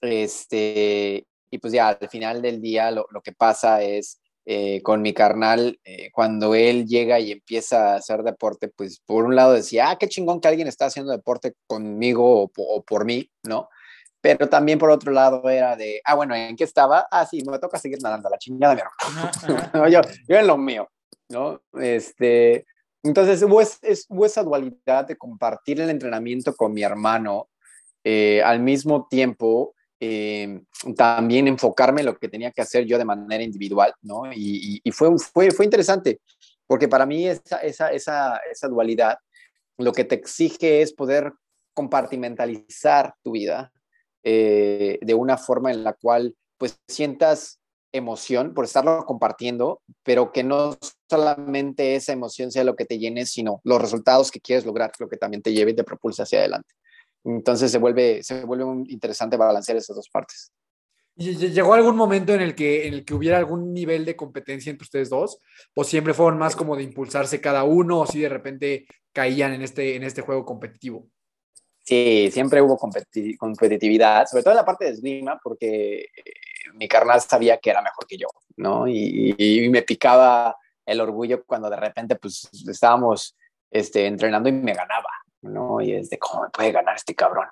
[0.00, 5.02] Este, y pues ya al final del día lo, lo que pasa es eh, con
[5.02, 9.52] mi carnal, eh, cuando él llega y empieza a hacer deporte, pues por un lado
[9.52, 13.68] decía, ah, qué chingón que alguien está haciendo deporte conmigo o, por mí, ¿no?
[14.22, 17.06] Pero también por otro lado era de, ah, bueno, ¿en qué estaba?
[17.10, 18.80] Ah, sí, me toca seguir nadando, la chingada, mi
[19.92, 20.88] yo, yo en lo mío,
[21.28, 21.60] ¿no?
[21.74, 22.64] Este,
[23.02, 27.50] entonces hubo, es, hubo esa dualidad de compartir el entrenamiento con mi hermano
[28.02, 30.60] eh, al mismo tiempo eh,
[30.96, 34.22] también enfocarme en lo que tenía que hacer yo de manera individual, ¿no?
[34.32, 36.20] Y, fue, fue, fue interesante,
[36.66, 39.18] porque para mí esa, esa, esa, esa dualidad
[39.76, 41.32] lo que te exige es poder
[41.72, 43.72] compartimentalizar tu vida
[44.24, 47.60] eh, de una forma en la cual pues sientas
[47.92, 50.76] emoción por estarlo compartiendo, pero que no
[51.08, 55.08] solamente esa emoción sea lo que te llene, sino los resultados que quieres lograr, lo
[55.08, 56.74] que también te lleve y te propulsa hacia adelante.
[57.28, 60.52] Entonces se vuelve, se vuelve un interesante balancear esas dos partes.
[61.16, 64.70] ¿Y llegó algún momento en el, que, en el que hubiera algún nivel de competencia
[64.70, 65.40] entre ustedes dos?
[65.74, 69.62] ¿O siempre fueron más como de impulsarse cada uno o si de repente caían en
[69.62, 71.08] este, en este juego competitivo?
[71.80, 76.06] Sí, siempre hubo competitividad, sobre todo en la parte de esgrima, porque
[76.74, 78.86] mi carnal sabía que era mejor que yo, ¿no?
[78.86, 83.36] Y, y, me picaba el orgullo cuando de repente pues estábamos
[83.70, 85.08] este, entrenando y me ganaba,
[85.42, 85.80] ¿no?
[85.80, 87.46] Y es de, ¿cómo me puede ganar este cabrón?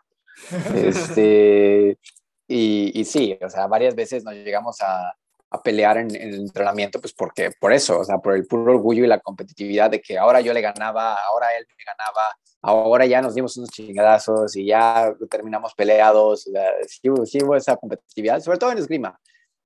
[0.74, 1.98] este,
[2.48, 5.14] y, y, sí, o sea, varias veces nos llegamos a,
[5.50, 8.72] a pelear en, en, el entrenamiento, pues porque, por eso, o sea, por el puro
[8.72, 12.28] orgullo y la competitividad de que ahora yo le ganaba, ahora él me ganaba,
[12.62, 16.48] ahora ya nos dimos unos chingadazos y ya terminamos peleados,
[16.88, 19.18] sí, sí hubo esa competitividad, sobre todo en esgrima.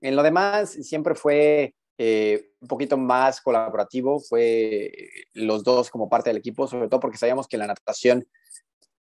[0.02, 4.90] En lo demás siempre fue eh, un poquito más colaborativo, fue
[5.34, 8.26] los dos como parte del equipo, sobre todo porque sabíamos que la natación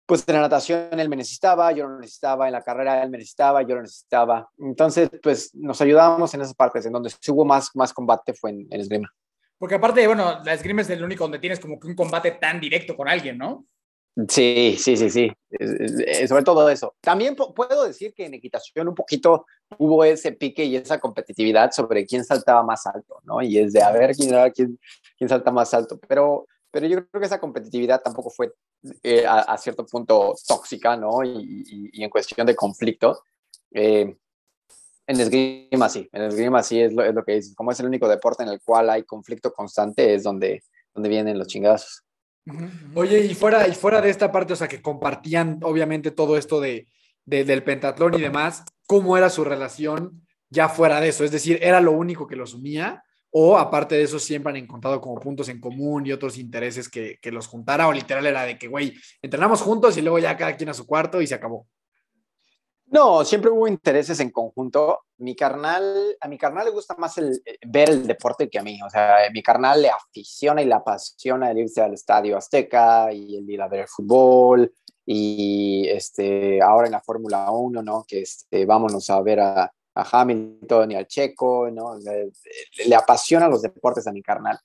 [0.08, 3.18] pues en la natación él me necesitaba, yo lo necesitaba, en la carrera él me
[3.18, 4.50] necesitaba, yo lo necesitaba.
[4.58, 8.68] Entonces, pues nos ayudábamos en esas partes, en donde hubo más, más combate fue en,
[8.72, 9.14] en esgrima.
[9.60, 12.60] Porque aparte, bueno, la esgrima es el único donde tienes como que un combate tan
[12.62, 13.66] directo con alguien, ¿no?
[14.30, 15.32] Sí, sí, sí, sí,
[16.28, 16.96] sobre todo eso.
[17.02, 19.46] También puedo decir que en equitación un poquito
[19.78, 23.44] hubo ese pique y esa competitividad sobre quién saltaba más alto, ¿no?
[23.44, 24.80] Y es de a ver quién, quién,
[25.18, 26.00] quién salta más alto.
[26.08, 28.54] Pero pero yo creo que esa competitividad tampoco fue
[29.04, 31.24] eh, a, cierto punto tóxica, ¿no?
[31.24, 33.24] Y, y, en cuestión de conflicto.
[33.72, 34.16] Eh,
[35.08, 37.56] en esgrima sí, en esgrima sí es lo, es lo que dices.
[37.56, 41.40] Como es el único deporte en el cual hay conflicto constante, es donde, donde vienen
[41.40, 42.04] los chingazos.
[42.96, 46.60] Oye, y fuera, y fuera de esta parte, o sea, que compartían obviamente todo esto
[46.60, 46.88] de,
[47.26, 51.24] de, del pentatlón y demás, ¿cómo era su relación ya fuera de eso?
[51.24, 53.04] Es decir, ¿era lo único que los unía?
[53.32, 57.20] o aparte de eso siempre han encontrado como puntos en común y otros intereses que,
[57.22, 60.56] que los juntara o literal era de que, güey, entrenamos juntos y luego ya cada
[60.56, 61.68] quien a su cuarto y se acabó.
[62.90, 65.02] No, siempre hubo intereses en conjunto.
[65.18, 68.64] Mi carnal, a mi carnal le gusta más el, eh, ver el deporte que a
[68.64, 68.80] mí.
[68.82, 73.38] O sea, mi carnal le aficiona y le apasiona el irse al estadio Azteca y
[73.38, 74.72] el ir a ver fútbol
[75.06, 78.06] y este, ahora en la Fórmula 1, ¿no?
[78.08, 81.98] Que este, vámonos a ver a, a Hamilton y al Checo, ¿no?
[81.98, 84.60] Le, apasionan los deportes a mi carnal.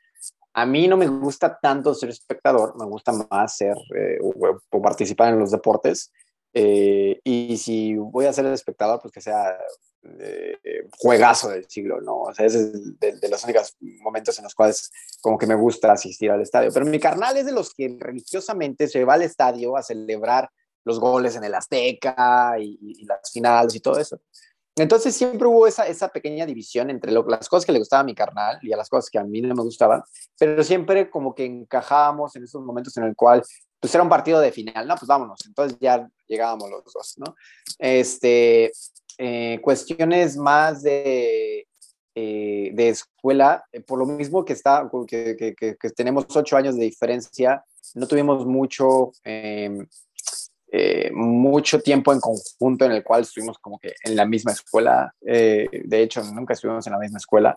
[0.55, 5.33] A mí no me gusta tanto ser espectador, me gusta más ser eh, o, participar
[5.33, 6.13] en los deportes.
[6.55, 9.57] Eh, y si voy a ser espectador, pues que sea
[10.05, 10.59] eh,
[10.99, 12.23] juegazo del siglo, ¿no?
[12.23, 15.93] O sea, ese es de, los únicos momentos en los cuales como que me gusta
[15.93, 16.71] asistir al estadio.
[16.73, 20.51] Pero mi carnal es de los que religiosamente se va al estadio a celebrar
[20.85, 24.21] los goles en el Azteca y las finales y todo eso.
[24.77, 28.15] Entonces siempre hubo esa, esa pequeña división entre las cosas que le gustaba a mi
[28.15, 30.03] carnal y a las cosas que a mí no me gustaban,
[30.39, 33.43] pero siempre como que encajábamos en esos momentos en el cual
[33.79, 37.35] pues era un partido de final, no, pues vámonos, entonces ya llegábamos los dos, ¿no?
[37.81, 38.71] Este,
[39.19, 41.67] eh, cuestiones más de,
[42.15, 46.85] eh, de escuela, eh, por lo mismo que, está, que, que, tenemos ocho años de
[46.85, 49.87] diferencia, no tuvimos mucho em,
[50.75, 55.15] eh, mucho tiempo en conjunto en el cual estuvimos como que en la misma escuela.
[55.21, 57.55] Eh, de hecho, nunca estuvimos en la misma escuela.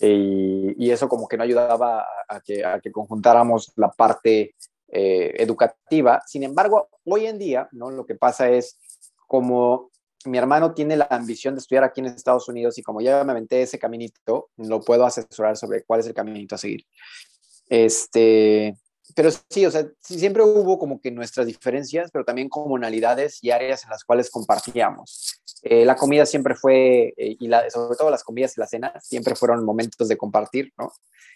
[0.00, 4.54] Y, y, eso como que no ayudaba a que, a que conjuntáramos la parte
[4.90, 6.22] eh, educativa.
[6.26, 7.90] Sin embargo, hoy en día, ¿no?
[7.90, 8.78] Lo que pasa es
[9.26, 9.90] como
[10.24, 13.32] mi hermano tiene la ambición de estudiar aquí en Estados Unidos y como ya me
[13.32, 16.86] aventé ese caminito, lo puedo asesorar sobre cuál es el caminito a seguir.
[17.68, 18.74] Este,
[19.14, 23.50] pero sí, o sea, sí, siempre hubo como que nuestras diferencias, pero también comunalidades y
[23.50, 25.40] áreas en las cuales compartíamos.
[25.62, 29.06] Eh, la comida siempre fue, eh, y la, sobre todo las comidas y las cenas,
[29.06, 30.92] siempre fueron momentos de compartir, ¿no?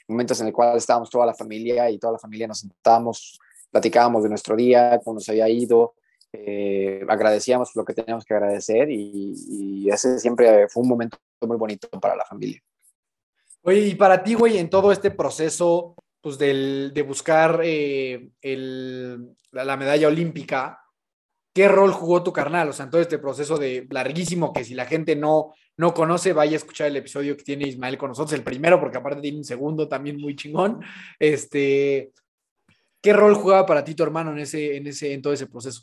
[0.08, 3.38] Momentos en el cual estábamos toda la familia y toda la familia nos sentábamos,
[3.70, 5.94] platicábamos de nuestro día, cómo nos había ido,
[6.32, 11.56] eh, agradecíamos lo que teníamos que agradecer y, y ese siempre fue un momento muy
[11.56, 12.62] bonito para la familia.
[13.62, 19.36] Oye, y para ti, güey, en todo este proceso, pues del, de buscar eh, el,
[19.50, 20.80] la, la, medalla olímpica,
[21.52, 22.68] ¿qué rol jugó tu carnal?
[22.68, 26.32] O sea, en todo este proceso de larguísimo, que si la gente no, no conoce,
[26.32, 29.38] vaya a escuchar el episodio que tiene Ismael con nosotros, el primero, porque aparte tiene
[29.38, 30.80] un segundo también muy chingón.
[31.18, 32.12] Este,
[33.02, 35.82] ¿Qué rol jugaba para ti tu hermano en, ese, en, ese, en todo ese proceso?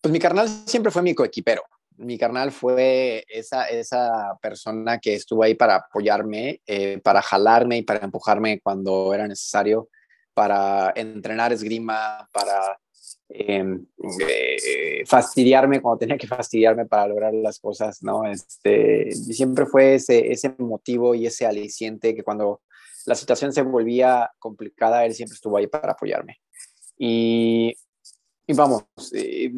[0.00, 1.62] Pues mi carnal siempre fue mi coequipero
[1.98, 7.82] mi carnal fue esa, esa persona que estuvo ahí para apoyarme, eh, para jalarme y
[7.82, 9.88] para empujarme cuando era necesario,
[10.34, 12.78] para entrenar esgrima, para
[13.28, 13.78] eh,
[14.20, 18.24] eh, fastidiarme cuando tenía que fastidiarme para lograr las cosas, ¿no?
[18.24, 22.62] Este, siempre fue ese, ese motivo y ese aliciente que cuando
[23.06, 26.40] la situación se volvía complicada, él siempre estuvo ahí para apoyarme.
[26.98, 27.74] Y
[28.46, 29.52] y vamos, eh,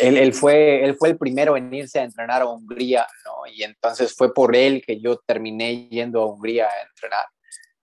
[0.00, 3.50] él, él, fue, él fue el primero en irse a entrenar a Hungría, ¿no?
[3.52, 7.24] Y entonces fue por él que yo terminé yendo a Hungría a entrenar.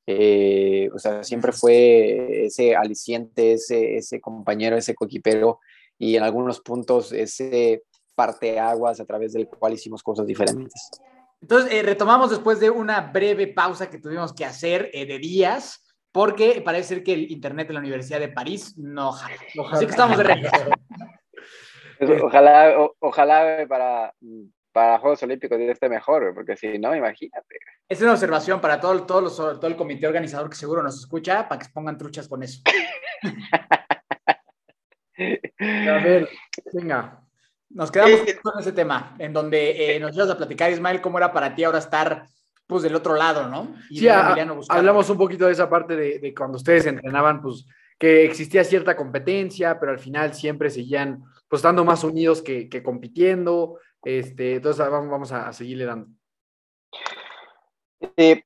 [0.05, 5.59] Eh, o sea, siempre fue ese aliciente, ese, ese compañero, ese coequipero
[5.97, 7.83] y en algunos puntos ese
[8.15, 10.89] parteaguas a través del cual hicimos cosas diferentes.
[11.41, 15.83] Entonces, eh, retomamos después de una breve pausa que tuvimos que hacer eh, de días,
[16.13, 19.36] porque parece ser que el internet de la Universidad de París no jala.
[19.71, 20.56] Así que estamos de regreso.
[22.23, 24.13] Ojalá, o- ojalá para,
[24.71, 27.58] para Juegos Olímpicos esté mejor, porque si no, imagínate.
[27.89, 31.47] Es una observación para todo, todos los- todo el comité organizador que seguro nos escucha,
[31.49, 32.62] para que se pongan truchas con eso.
[35.17, 36.28] A ver,
[36.73, 37.19] venga.
[37.69, 41.32] Nos quedamos con ese tema, en donde eh, nos ibas a platicar, Ismael, cómo era
[41.34, 42.26] para ti ahora estar
[42.67, 43.76] pues del otro lado, ¿no?
[43.89, 44.80] Y Sí, a a- Emiliano buscando.
[44.80, 47.65] hablamos un poquito de esa parte de, de cuando ustedes entrenaban, pues
[47.99, 52.82] que existía cierta competencia, pero al final siempre seguían pues estando más unidos que, que
[52.84, 53.80] compitiendo.
[54.04, 56.08] Este, entonces vamos, vamos a, a seguirle dando.
[58.17, 58.43] Eh,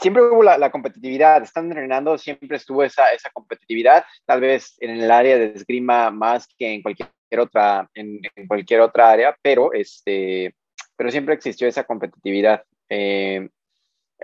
[0.00, 4.90] siempre hubo la, la competitividad, estando entrenando, siempre estuvo esa, esa competitividad, tal vez en
[4.90, 9.72] el área de esgrima más que en cualquier otra, en, en cualquier otra área, pero,
[9.72, 10.54] este,
[10.96, 12.62] pero siempre existió esa competitividad.
[12.88, 13.48] Eh,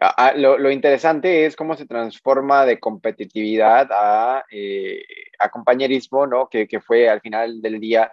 [0.01, 5.03] a- a- lo, interesante es cómo se transforma de competitividad a, eh,
[5.39, 6.49] a compañerismo, ¿no?
[6.49, 8.13] Que, fue al final del día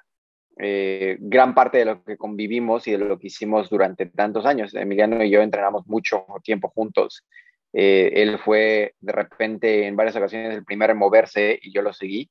[0.60, 4.74] eh, gran parte de lo que convivimos y de lo que hicimos durante tantos años.
[4.76, 7.26] Emiliano y yo entrenamos mucho tiempo juntos.
[7.74, 11.91] Eh, él fue de repente en varias ocasiones el primero en moverse y yo lo
[11.91, 12.30] seguí.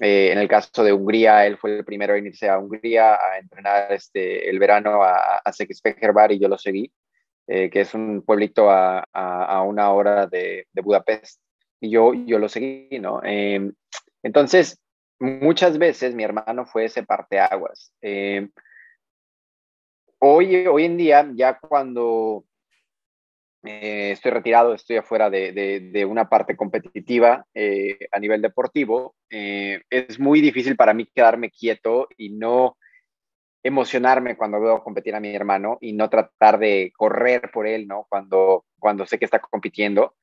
[0.00, 3.38] Eh, en el caso de Hungría, él fue el primero en irse a Hungría a
[3.38, 6.90] entrenar este, el verano a, a Szekesfehervar y yo lo seguí,
[7.48, 11.40] eh, que es un pueblito a, a, a una hora de, de, Budapest.
[11.80, 13.20] Y yo, yo lo seguí, ¿no?
[13.24, 13.72] Eh,
[14.22, 14.80] entonces,
[15.18, 17.92] muchas veces mi hermano fue ese parteaguas.
[18.02, 18.48] Eh,
[20.18, 22.44] hoy, hoy en día, ya cuando
[23.64, 29.16] eh, estoy retirado, estoy afuera de, de, de una parte competitiva eh, a nivel deportivo,
[29.30, 32.76] eh, es muy difícil para mí quedarme quieto y no
[33.68, 38.06] emocionarme cuando veo competir a mi hermano y no tratar de correr por él, ¿no?
[38.08, 40.14] Cuando, cuando sé que está compitiendo.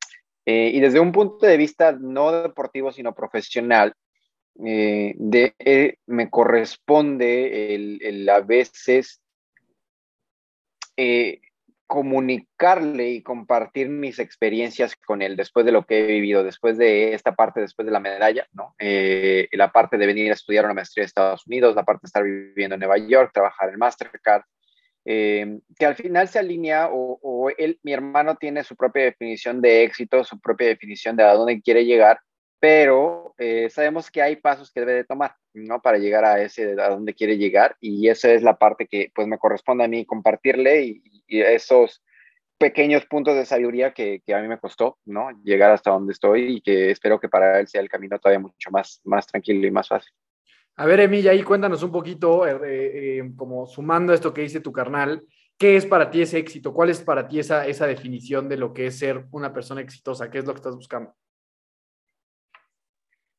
[0.45, 3.93] Eh, y desde un punto de vista no deportivo, sino profesional,
[4.63, 9.21] eh, de, eh, me corresponde el, el a veces
[10.97, 11.41] eh,
[11.88, 17.13] comunicarle y compartir mis experiencias con él después de lo que he vivido, después de
[17.13, 18.76] esta parte, después de la medalla, ¿no?
[18.80, 22.08] Eh, la parte de venir a estudiar una maestría en Estados Unidos, la parte de
[22.08, 24.43] estar viviendo en Nueva York, trabajar en Mastercard,
[25.06, 27.52] eh, que al final se alinea o, o,
[27.84, 31.86] mi hermano tiene su propia definición de éxito, su propia definición de a dónde quiere
[31.86, 32.19] llegar,
[32.65, 35.84] pero eh, sabemos que hay pasos que debe de tomar, ¿no?
[35.84, 39.28] Para llegar a ese, a dónde quiere llegar, y esa es la parte que pues
[39.28, 42.04] me corresponde a mí compartirle y, y esos
[42.58, 45.30] pequeños puntos de sabiduría que, que, a mí me costó, ¿no?
[45.43, 48.71] Llegar hasta donde estoy y que espero que para él sea el camino todavía mucho
[48.71, 50.12] más, más tranquilo y más fácil.
[50.78, 54.71] A ver, Emilia, ahí cuéntanos un poquito, eh, eh, como sumando esto que dice tu
[54.71, 55.23] carnal,
[55.56, 56.73] ¿qué es para ti ese éxito?
[56.73, 60.32] ¿Cuál es para ti esa, esa definición de lo que es ser una persona exitosa?
[60.32, 61.13] ¿Qué es lo que estás buscando?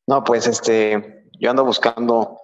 [0.07, 2.39] No, pues este, yo ando buscando,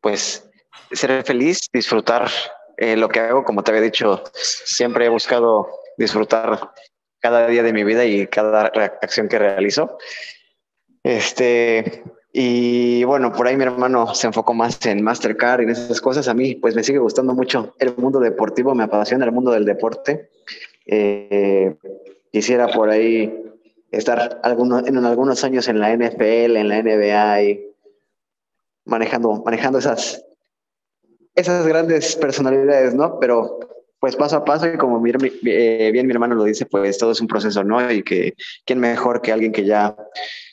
[0.00, 0.48] pues,
[0.92, 2.28] ser feliz, disfrutar
[2.76, 6.72] eh, lo que hago, como te había dicho, siempre he buscado disfrutar
[7.20, 8.66] cada día de mi vida y cada
[9.02, 9.98] acción que realizo.
[11.02, 16.00] Este, y bueno, por ahí mi hermano se enfocó más en Mastercard y en esas
[16.00, 16.28] cosas.
[16.28, 19.64] A mí, pues me sigue gustando mucho el mundo deportivo, me apasiona el mundo del
[19.64, 20.30] deporte.
[20.86, 21.74] Eh,
[22.30, 23.47] quisiera por ahí
[23.90, 27.68] estar algunos, en algunos años en la NFL, en la NBA y
[28.84, 30.24] manejando, manejando esas,
[31.34, 33.18] esas grandes personalidades, ¿no?
[33.20, 33.60] Pero
[34.00, 37.20] pues paso a paso y como bien, bien mi hermano lo dice, pues todo es
[37.20, 37.90] un proceso, ¿no?
[37.90, 39.96] Y que quién mejor que alguien que ya,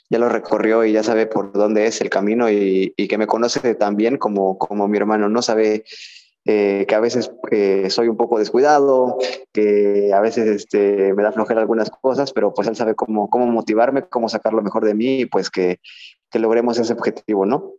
[0.10, 3.28] ya lo recorrió y ya sabe por dónde es el camino y, y que me
[3.28, 5.41] conoce tan bien como, como mi hermano, ¿no?
[5.41, 5.84] Sabe
[6.48, 9.18] eh, que a veces eh, soy un poco descuidado,
[9.52, 13.48] que a veces este, me da flojera algunas cosas, pero pues él sabe cómo, cómo
[13.48, 15.80] motivarme, cómo sacar lo mejor de mí y pues que,
[16.30, 17.74] que logremos ese objetivo, ¿no?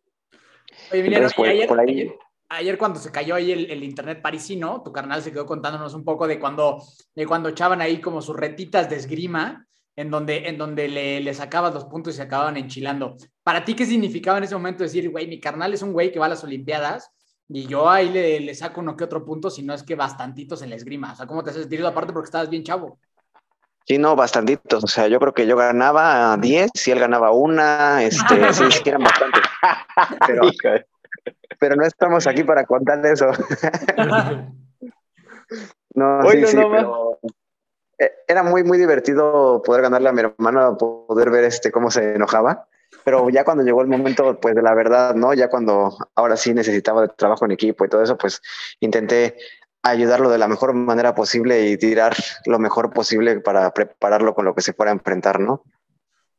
[0.91, 1.91] Oye, Emiliano, Entonces, por, ayer, por ahí...
[1.91, 5.95] ayer, ayer, cuando se cayó ahí el, el, internet parisino, tu carnal se quedó contándonos
[5.95, 6.83] un poco de cuando,
[7.15, 11.35] de cuando echaban ahí como sus retitas de esgrima, en donde, en donde le, le
[11.35, 13.17] sacabas los puntos y se acababan enchilando.
[13.45, 16.19] ¿Para ti qué significaba en ese momento decir, güey, mi carnal es un güey que
[16.19, 17.13] va a las Olimpiadas
[17.49, 20.63] y yo ahí le, le, saco uno que otro punto, si no es que bastantitos
[20.63, 21.13] en la esgrima?
[21.13, 22.99] O sea, ¿cómo te has sentido aparte porque estabas bien chavo?
[23.87, 24.83] Sí, no, bastantitos.
[24.83, 28.03] O sea, yo creo que yo ganaba 10 y él ganaba una.
[28.03, 29.43] Este, sí, sí, eran bastantes.
[30.27, 30.43] Pero,
[31.61, 33.27] pero no estamos aquí para contar eso.
[35.95, 37.21] no, Hoy sí, no, sí, no, pero
[38.27, 42.67] era muy, muy divertido poder ganarle a mi hermano, poder ver este, cómo se enojaba.
[43.05, 45.33] Pero ya cuando llegó el momento, pues de la verdad, ¿no?
[45.35, 48.41] Ya cuando ahora sí necesitaba de trabajo en equipo y todo eso, pues
[48.81, 49.37] intenté
[49.83, 52.15] ayudarlo de la mejor manera posible y tirar
[52.47, 55.63] lo mejor posible para prepararlo con lo que se fuera a enfrentar, ¿no?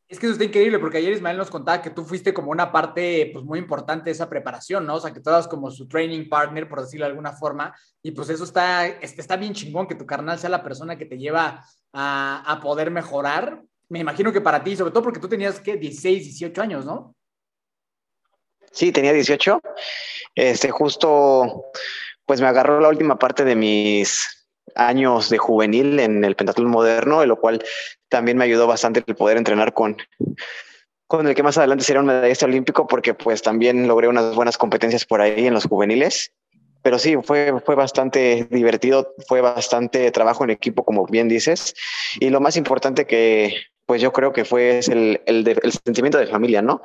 [0.09, 2.71] Es que eso está increíble, porque ayer Ismael nos contaba que tú fuiste como una
[2.71, 4.95] parte pues, muy importante de esa preparación, ¿no?
[4.95, 8.11] O sea, que tú eras como su training partner, por decirlo de alguna forma, y
[8.11, 11.61] pues eso está, está bien chingón, que tu carnal sea la persona que te lleva
[11.91, 13.61] a, a poder mejorar.
[13.89, 15.77] Me imagino que para ti, sobre todo porque tú tenías, ¿qué?
[15.77, 17.15] 16, 18 años, ¿no?
[18.71, 19.61] Sí, tenía 18.
[20.35, 21.71] Este, justo,
[22.25, 27.25] pues me agarró la última parte de mis años de juvenil en el pentatlón moderno,
[27.25, 27.63] lo cual
[28.09, 29.97] también me ayudó bastante el poder entrenar con,
[31.07, 34.57] con el que más adelante sería un medallista olímpico, porque pues también logré unas buenas
[34.57, 36.33] competencias por ahí en los juveniles.
[36.83, 41.73] Pero sí, fue, fue bastante divertido, fue bastante trabajo en equipo, como bien dices.
[42.19, 43.55] Y lo más importante que,
[43.87, 46.81] pues yo creo que fue el, el, sentimiento de familia, ¿no?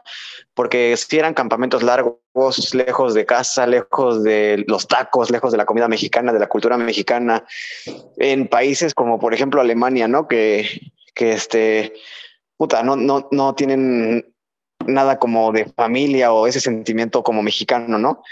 [0.55, 5.67] Porque si eran campamentos largos, lejos de casa, lejos de los tacos, lejos de la
[5.67, 7.45] comida mexicana, de la cultura mexicana,
[8.19, 10.29] en países como por ejemplo Alemania, ¿no?
[10.29, 11.93] Que, que este,
[12.57, 14.33] puta, no, no, no tienen
[14.87, 18.23] nada como de familia o ese sentimiento como mexicano, ¿no?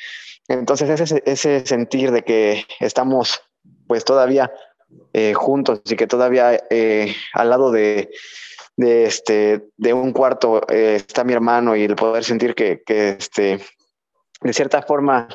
[0.46, 3.42] Entonces ese, ese sentir de que estamos
[3.88, 4.52] pues todavía
[5.12, 8.10] eh, juntos y que todavía eh, al lado de
[8.80, 13.10] de, este, de un cuarto eh, está mi hermano y el poder sentir que, que,
[13.10, 13.60] este,
[14.40, 15.28] de cierta forma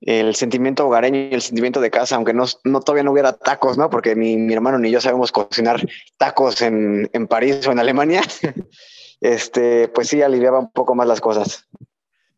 [0.00, 3.78] el sentimiento hogareño y el sentimiento de casa, aunque no, no todavía no hubiera tacos,
[3.78, 3.88] ¿no?
[3.88, 5.80] Porque ni mi hermano ni yo sabemos cocinar
[6.18, 8.22] tacos en, en París o en Alemania,
[9.20, 11.68] este, pues sí aliviaba un poco más las cosas.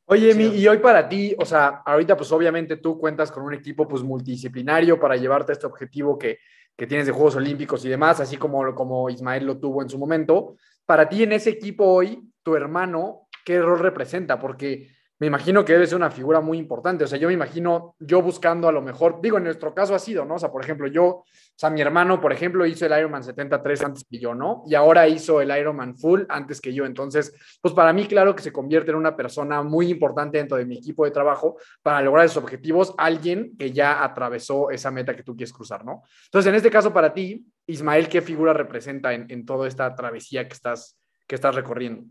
[0.04, 3.88] Oye, y hoy para ti, o sea, ahorita pues obviamente tú cuentas con un equipo
[3.88, 6.38] pues multidisciplinario para llevarte a este objetivo que,
[6.76, 9.98] que tienes de Juegos Olímpicos y demás, así como, como Ismael lo tuvo en su
[9.98, 10.56] momento.
[10.84, 14.38] Para ti en ese equipo hoy, tu hermano, ¿qué rol representa?
[14.38, 17.04] Porque me imagino que debe ser una figura muy importante.
[17.04, 19.98] O sea, yo me imagino yo buscando a lo mejor, digo, en nuestro caso ha
[19.98, 20.34] sido, ¿no?
[20.34, 23.82] O sea, por ejemplo, yo, o sea, mi hermano, por ejemplo, hizo el Ironman 73
[23.84, 24.62] antes que yo, ¿no?
[24.66, 26.84] Y ahora hizo el Ironman Full antes que yo.
[26.84, 30.66] Entonces, pues para mí, claro que se convierte en una persona muy importante dentro de
[30.66, 35.22] mi equipo de trabajo para lograr esos objetivos, alguien que ya atravesó esa meta que
[35.22, 36.02] tú quieres cruzar, ¿no?
[36.26, 40.46] Entonces, en este caso, para ti, Ismael, ¿qué figura representa en, en toda esta travesía
[40.46, 42.04] que estás, que estás recorriendo?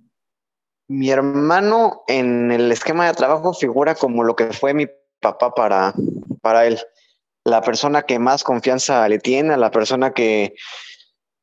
[0.88, 4.88] Mi hermano en el esquema de trabajo figura como lo que fue mi
[5.20, 5.94] papá para,
[6.42, 6.80] para él.
[7.44, 10.56] La persona que más confianza le tiene, la persona que,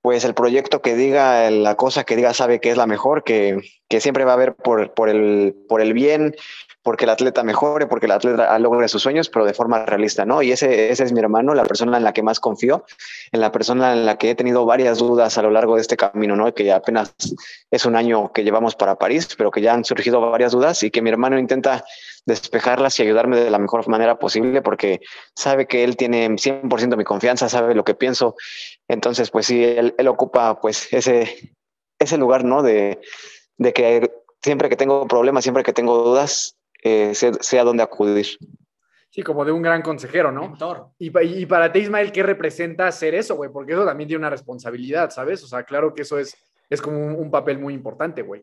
[0.03, 3.61] pues el proyecto que diga, la cosa que diga sabe que es la mejor, que,
[3.89, 6.35] que siempre va a ver por, por, el, por el bien,
[6.83, 10.43] porque el atleta mejore, porque el atleta logre sus sueños, pero de forma realista, ¿no?
[10.43, 12.85] Y ese, ese es mi hermano, la persona en la que más confío,
[13.31, 15.97] en la persona en la que he tenido varias dudas a lo largo de este
[15.97, 16.53] camino, ¿no?
[16.53, 17.15] Que ya apenas
[17.71, 20.91] es un año que llevamos para París, pero que ya han surgido varias dudas y
[20.91, 21.85] que mi hermano intenta
[22.25, 25.01] despejarlas y ayudarme de la mejor manera posible porque
[25.35, 28.37] sabe que él tiene 100% mi confianza, sabe lo que pienso.
[28.89, 31.57] Entonces, pues sí, él, él ocupa pues ese,
[31.99, 32.63] ese lugar, ¿no?
[32.63, 33.01] De,
[33.57, 34.11] de que
[34.43, 38.27] siempre que tengo problemas, siempre que tengo dudas, eh, sé, sé, a dónde acudir.
[39.11, 40.55] Sí, como de un gran consejero, ¿no?
[40.99, 43.51] Y, y, para ti, Ismael, ¿qué representa hacer eso, güey?
[43.51, 45.45] Porque eso también tiene una responsabilidad, ¿sabes?
[45.45, 46.35] O sea, claro que eso es,
[46.71, 48.43] es como un, un papel muy importante, güey.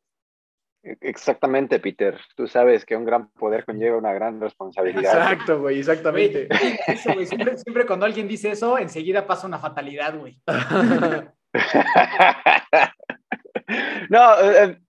[0.81, 2.17] Exactamente, Peter.
[2.35, 5.17] Tú sabes que un gran poder conlleva una gran responsabilidad.
[5.17, 6.47] Exacto, güey, exactamente.
[6.87, 7.25] Eso, güey.
[7.25, 10.39] Siempre, siempre, cuando alguien dice eso, enseguida pasa una fatalidad, güey.
[14.09, 14.79] no, eh,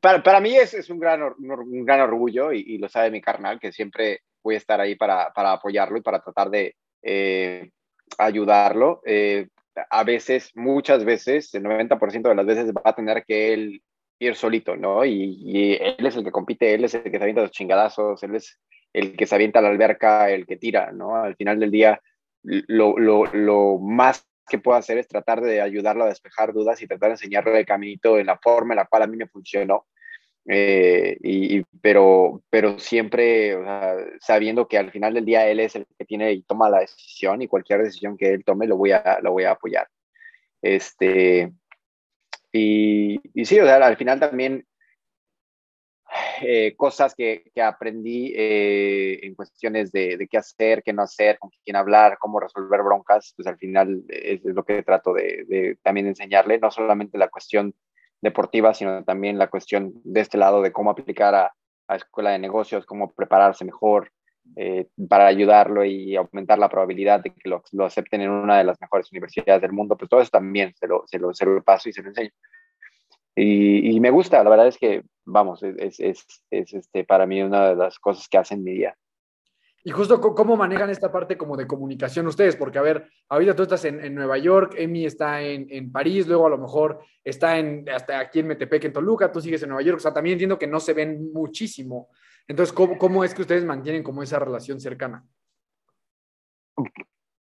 [0.00, 3.20] para, para, mí es, es un, gran, un gran orgullo y, y, lo sabe mi
[3.20, 7.70] carnal, que siempre voy a estar ahí para, para apoyarlo y para tratar de eh,
[8.18, 9.02] ayudarlo.
[9.04, 9.48] Eh,
[9.90, 13.82] a veces, muchas veces, el 90% de las veces va a tener que él
[14.26, 15.04] ir solito, ¿no?
[15.04, 18.36] Y, él es el que compite, él es el que se avienta los chingadazos, él
[18.36, 18.58] es
[18.92, 21.16] el que se avienta a la alberca, el que tira, ¿no?
[21.16, 22.00] Al final del día,
[22.42, 26.86] lo, lo, lo más que puedo hacer es tratar de ayudarlo a despejar dudas y
[26.86, 29.86] tratar de enseñarle el caminito en la forma en la cual a mí me funcionó.
[30.48, 33.56] Eh, y, pero, pero siempre
[34.20, 37.42] sabiendo que al final del día él es el que tiene y toma la decisión
[37.42, 39.86] y cualquier decisión que él tome lo voy a, lo voy a apoyar.
[40.60, 41.52] Este,
[42.52, 44.66] y, sí, o sea, al final también
[46.42, 51.38] eh, cosas que, que aprendí eh, en cuestiones de, de, qué hacer, qué no hacer,
[51.38, 55.44] con quién hablar, cómo resolver broncas, pues al final es, es lo que trato de,
[55.48, 57.74] de, también enseñarle, no solamente la cuestión
[58.20, 61.52] deportiva, sino también la cuestión de este lado de cómo aplicar a,
[61.88, 64.10] a escuela de negocios, cómo prepararse mejor
[64.56, 68.64] eh, para ayudarlo y aumentar la probabilidad de que lo, lo, acepten en una de
[68.64, 71.62] las mejores universidades del mundo, pues todo eso también se lo, se lo, se lo
[71.62, 72.30] paso y se lo enseño.
[73.34, 77.42] Y, y, me gusta, la verdad es que, vamos, es, es, es, este, para mí
[77.42, 78.94] una de las cosas que hacen mi día.
[79.84, 83.62] Y justo cómo manejan esta parte como de comunicación ustedes, porque a ver, ahorita tú
[83.62, 88.20] estás en, Nueva York, Emi está en, París, luego a lo mejor está en, hasta
[88.20, 90.68] aquí en Metepec, en Toluca, tú sigues en Nueva York, o sea, también entiendo que
[90.68, 92.10] no se ven muchísimo.
[92.48, 95.24] Entonces, ¿cómo, cómo es que ustedes mantienen como esa relación cercana?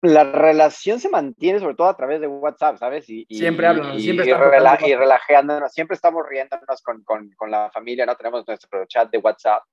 [0.01, 3.09] La relación se mantiene sobre todo a través de WhatsApp, ¿sabes?
[3.09, 8.05] Y, siempre hablan, siempre y, y relajándonos, siempre estamos riéndonos con, con, con la familia,
[8.05, 8.15] ¿no?
[8.15, 9.63] Tenemos nuestro chat de WhatsApp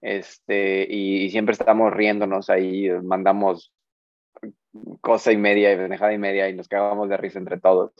[0.00, 3.72] este, y, siempre estamos riéndonos ahí, mandamos
[5.00, 7.92] cosa y media y pendejada y media y nos cagamos de risa entre todos.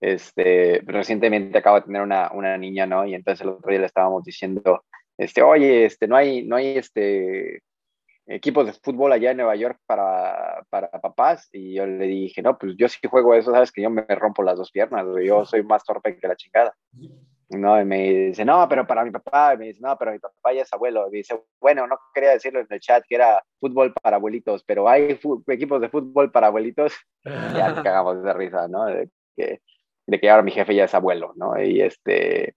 [0.00, 3.06] Este, recientemente acabo de tener una, una niña, ¿no?
[3.06, 4.84] Y entonces el otro día le estábamos diciendo,
[5.24, 7.62] este, oye, este, no hay, no hay, este,
[8.26, 12.56] equipos de fútbol allá en Nueva York para, para papás y yo le dije, no,
[12.56, 15.62] pues yo sí juego eso, sabes que yo me rompo las dos piernas, yo soy
[15.62, 16.74] más torpe que la chingada.
[17.58, 17.80] ¿no?
[17.80, 20.62] Y me dice, no, pero para mi papá, me dice, no, pero mi papá ya
[20.62, 21.08] es abuelo.
[21.08, 24.88] Y dice, bueno, no quería decirlo en el chat que era fútbol para abuelitos, pero
[24.88, 25.18] hay
[25.48, 26.94] equipos de fútbol para abuelitos.
[27.24, 28.86] ya nos cagamos de risa, ¿no?
[28.86, 29.60] De que,
[30.06, 31.62] de que ahora mi jefe ya es abuelo, ¿no?
[31.62, 32.54] Y este.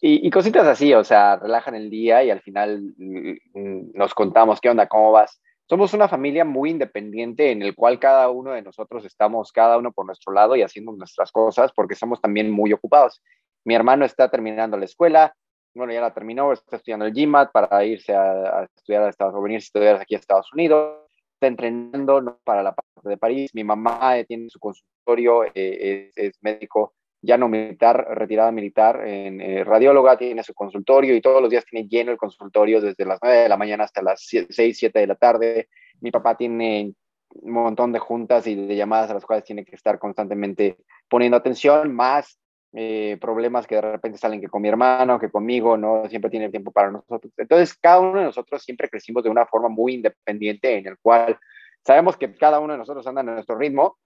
[0.00, 4.60] Y, y, cositas así, o sea, relajan el día y al final mm, nos contamos
[4.60, 5.40] qué onda, cómo vas.
[5.68, 9.92] Somos una familia muy independiente en el cual cada uno de nosotros estamos, cada uno
[9.92, 13.20] por nuestro lado y haciendo nuestras cosas porque somos también muy ocupados.
[13.64, 15.34] Mi hermano está terminando la escuela,
[15.74, 19.64] bueno, ya la terminó, está estudiando el GMAT para irse a, estudiar a Estados Unidos,
[19.64, 23.50] estudiar aquí a Estados Unidos, está entrenando para la parte de París.
[23.52, 26.94] Mi mamá eh, tiene su consultorio, eh, es, médico
[27.26, 31.64] ya no militar, retirada militar, en, eh, radióloga, tiene su consultorio y todos los días
[31.64, 34.48] tiene lleno el consultorio desde las 9 de la mañana hasta las 6,
[34.78, 35.68] 7 de la tarde.
[36.00, 36.94] Mi papá tiene
[37.30, 40.76] un montón de juntas y de llamadas a las cuales tiene que estar constantemente
[41.08, 42.38] poniendo atención, más
[42.72, 46.50] eh, problemas que de repente salen que con mi hermano, que conmigo, no siempre tiene
[46.50, 47.32] tiempo para nosotros.
[47.36, 51.38] Entonces, cada uno de nosotros siempre crecimos de una forma muy independiente en el cual
[51.84, 53.98] sabemos que cada uno de nosotros anda en nuestro ritmo,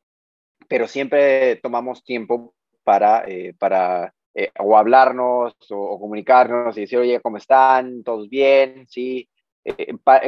[0.68, 2.54] pero siempre tomamos tiempo
[2.90, 8.02] para, eh, para eh, o hablarnos o, comunicarnos y decir, oye, ¿cómo están?
[8.02, 8.86] ¿Todos bien?
[8.88, 9.28] Sí.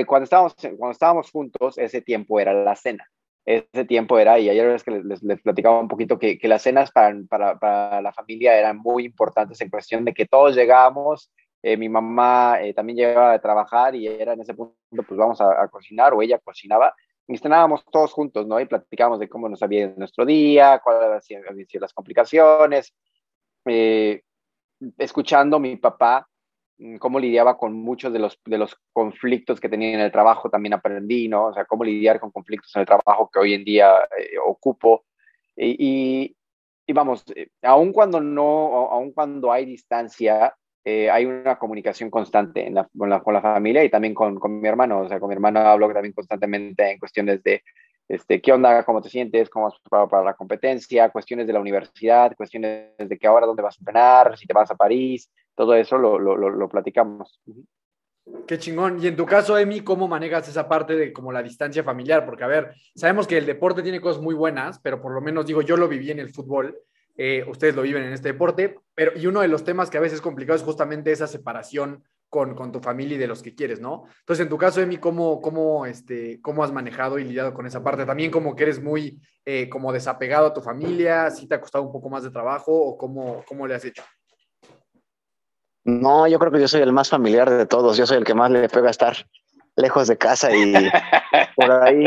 [0.06, 3.04] cuando, estábamos, cuando estábamos juntos, ese tiempo era la cena
[3.44, 6.62] ese tiempo era, y ayer es que les, les, platicaba un poquito, que, que las
[6.62, 11.32] cenas para, para, para, la familia eran muy importantes en cuestión de que todos llegábamos,
[11.60, 14.76] eh, mi mamá eh, también llegaba a trabajar y era en ese punto,
[15.08, 16.94] pues vamos a, cocinar, o ella cocinaba,
[17.38, 18.60] cenábamos todos juntos, ¿no?
[18.60, 22.94] Y platicábamos de cómo nos había ido nuestro día, cuáles habían sido las complicaciones,
[23.66, 24.22] eh,
[24.98, 26.28] escuchando a mi papá
[26.82, 28.38] Mm, cómo lidiaba con muchos de los,
[28.92, 31.46] conflictos que tenía en el trabajo, también aprendí, ¿no?
[31.46, 35.04] O sea, cómo lidiar con conflictos en el trabajo que hoy en día eh, ocupo.
[35.56, 36.34] Y,
[36.86, 40.54] y, vamos, eh, aun cuando no, aun cuando hay distancia,
[40.84, 44.38] eh, hay una comunicación constante en la, con, la, con, la, familia y también con,
[44.38, 45.00] con, mi hermano.
[45.00, 47.62] O sea, con mi hermano hablo también constantemente en cuestiones de,
[48.08, 51.60] este, qué onda, cómo te sientes, cómo has preparado para la competencia, cuestiones de la
[51.60, 55.74] universidad, cuestiones de que ahora dónde vas a entrenar, si te vas a París, todo
[55.74, 57.40] eso lo, lo, lo, platicamos.
[58.46, 59.02] Qué chingón.
[59.02, 62.24] Y en tu caso, Emi, ¿cómo manejas esa parte de como la distancia familiar?
[62.24, 65.46] Porque, a ver, sabemos que el deporte tiene cosas muy buenas, pero por lo menos
[65.46, 66.76] digo, yo lo viví en el fútbol,
[67.16, 70.00] eh, ustedes lo viven en este deporte, pero y uno de los temas que a
[70.00, 73.54] veces es complicado es justamente esa separación con, con tu familia y de los que
[73.54, 74.04] quieres, ¿no?
[74.20, 77.84] Entonces, en tu caso, Emi, ¿cómo, cómo, este, ¿cómo has manejado y lidiado con esa
[77.84, 78.06] parte?
[78.06, 81.84] También como que eres muy eh, como desapegado a tu familia, ¿sí te ha costado
[81.84, 84.02] un poco más de trabajo o cómo, cómo le has hecho?
[85.84, 87.96] No, yo creo que yo soy el más familiar de todos.
[87.96, 89.14] Yo soy el que más le pega estar
[89.76, 90.72] lejos de casa y
[91.56, 92.04] por ahí,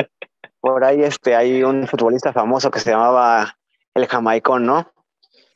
[0.60, 3.58] por ahí este, hay un futbolista famoso que se llamaba
[3.94, 4.92] el Jamaicón, ¿no?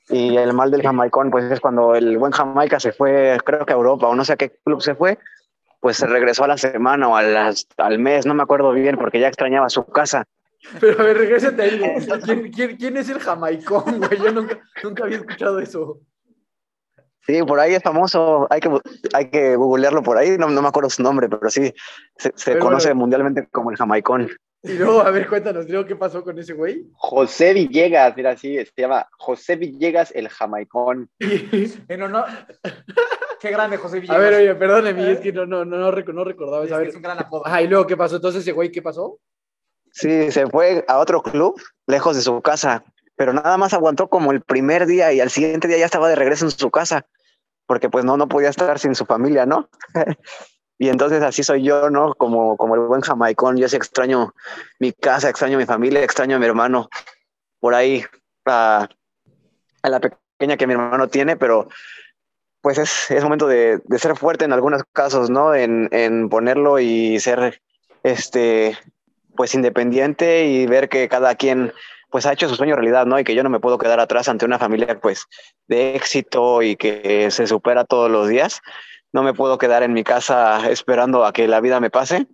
[0.09, 3.73] Y el mal del Jamaicón, pues es cuando el buen Jamaica se fue, creo que
[3.73, 5.19] a Europa o no sé a qué club se fue,
[5.79, 8.97] pues se regresó a la semana o a las, al mes, no me acuerdo bien,
[8.97, 10.25] porque ya extrañaba su casa.
[10.79, 11.81] Pero a ver, regrésate ahí.
[12.25, 14.17] ¿Quién, quién, quién es el Jamaicón, güey?
[14.17, 15.99] Yo nunca, nunca había escuchado eso.
[17.29, 18.71] Sí, por ahí es famoso, hay que,
[19.13, 21.71] hay que googlearlo por ahí, no, no me acuerdo su nombre, pero sí,
[22.17, 24.29] se, conoce mundialmente como el jamaicón.
[24.61, 26.85] Y luego, a ver, cuéntanos, ¿qué pasó con ese güey?
[26.93, 31.09] José Villegas, mira, sí, se llama José Villegas el jamaicón.
[31.19, 32.13] en
[33.39, 34.17] Qué grande José Villegas.
[34.17, 35.91] A ver, oye, perdóneme, es que no, no, no, no,
[36.25, 36.65] recordaba.
[36.65, 37.47] Es, es un gran apodo.
[37.47, 38.17] Ajá, y luego, ¿qué pasó?
[38.17, 39.19] Entonces, ese güey, ¿qué pasó?
[39.91, 42.83] Sí, se fue a otro club, lejos de su casa,
[43.15, 46.15] pero nada más aguantó como el primer día y al siguiente día ya estaba de
[46.15, 47.07] regreso en su casa,
[47.65, 49.69] porque pues no, no podía estar sin su familia, ¿no?
[50.79, 52.15] y entonces así soy yo, ¿no?
[52.15, 54.33] Como, como el buen jamaicón, yo sí extraño
[54.79, 56.89] mi casa, extraño mi familia, extraño a mi hermano,
[57.59, 58.05] por ahí,
[58.45, 58.87] a,
[59.81, 61.67] a la pequeña que mi hermano tiene, pero
[62.61, 65.53] pues es, es momento de, de, ser fuerte en algunos casos, ¿no?
[65.53, 67.61] En, en ponerlo y ser
[68.03, 68.77] este,
[69.35, 71.73] pues independiente y ver que cada quien
[72.09, 73.19] pues ha hecho su sueño realidad, ¿no?
[73.19, 75.27] Y que yo no me puedo quedar atrás ante una familia pues
[75.67, 78.61] de éxito y que se supera todos los días.
[79.11, 82.27] No me puedo quedar en mi casa esperando a que la vida me pase.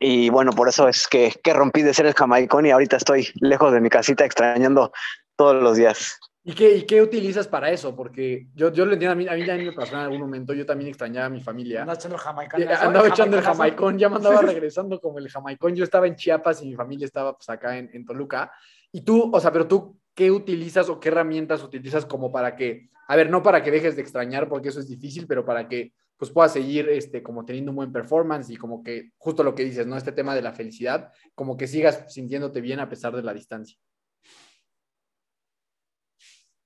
[0.00, 3.28] Y bueno, por eso es que, que rompí de ser el jamaicón y ahorita estoy
[3.40, 4.92] lejos de mi casita extrañando
[5.36, 6.18] todos los días.
[6.44, 7.94] ¿Y qué, ¿Y qué utilizas para eso?
[7.94, 10.52] Porque yo, yo lo entiendo, a mí, a mí también me pasó en algún momento,
[10.52, 11.82] yo también extrañaba a mi familia.
[11.82, 12.60] Andaba echando el jamaicón.
[12.60, 15.76] Y Andaba echando el jamaicón, ya me andaba regresando como el jamaicón.
[15.76, 18.50] Yo estaba en Chiapas y mi familia estaba pues acá en, en Toluca.
[18.90, 22.90] Y tú, o sea, pero tú, ¿qué utilizas o qué herramientas utilizas como para que,
[23.08, 25.92] a ver, no para que dejes de extrañar, porque eso es difícil, pero para que
[26.16, 29.64] pues puedas seguir este, como teniendo un buen performance y como que justo lo que
[29.64, 29.96] dices, ¿no?
[29.96, 33.76] Este tema de la felicidad, como que sigas sintiéndote bien a pesar de la distancia.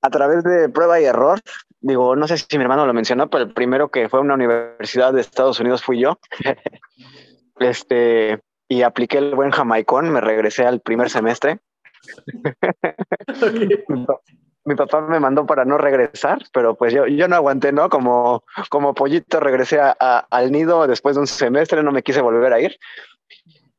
[0.01, 1.39] a través de prueba y error,
[1.79, 4.35] digo, no sé si mi hermano lo mencionó, pero el primero que fue a una
[4.35, 6.17] universidad de Estados Unidos fui yo.
[7.59, 11.59] este, y apliqué el buen jamaicón, me regresé al primer semestre.
[14.65, 17.89] mi, papá me mandó para no regresar, pero pues yo, yo no aguanté, ¿no?
[17.89, 22.53] Como, como pollito regresé a, al nido después de un semestre, no me quise volver
[22.53, 22.77] a ir.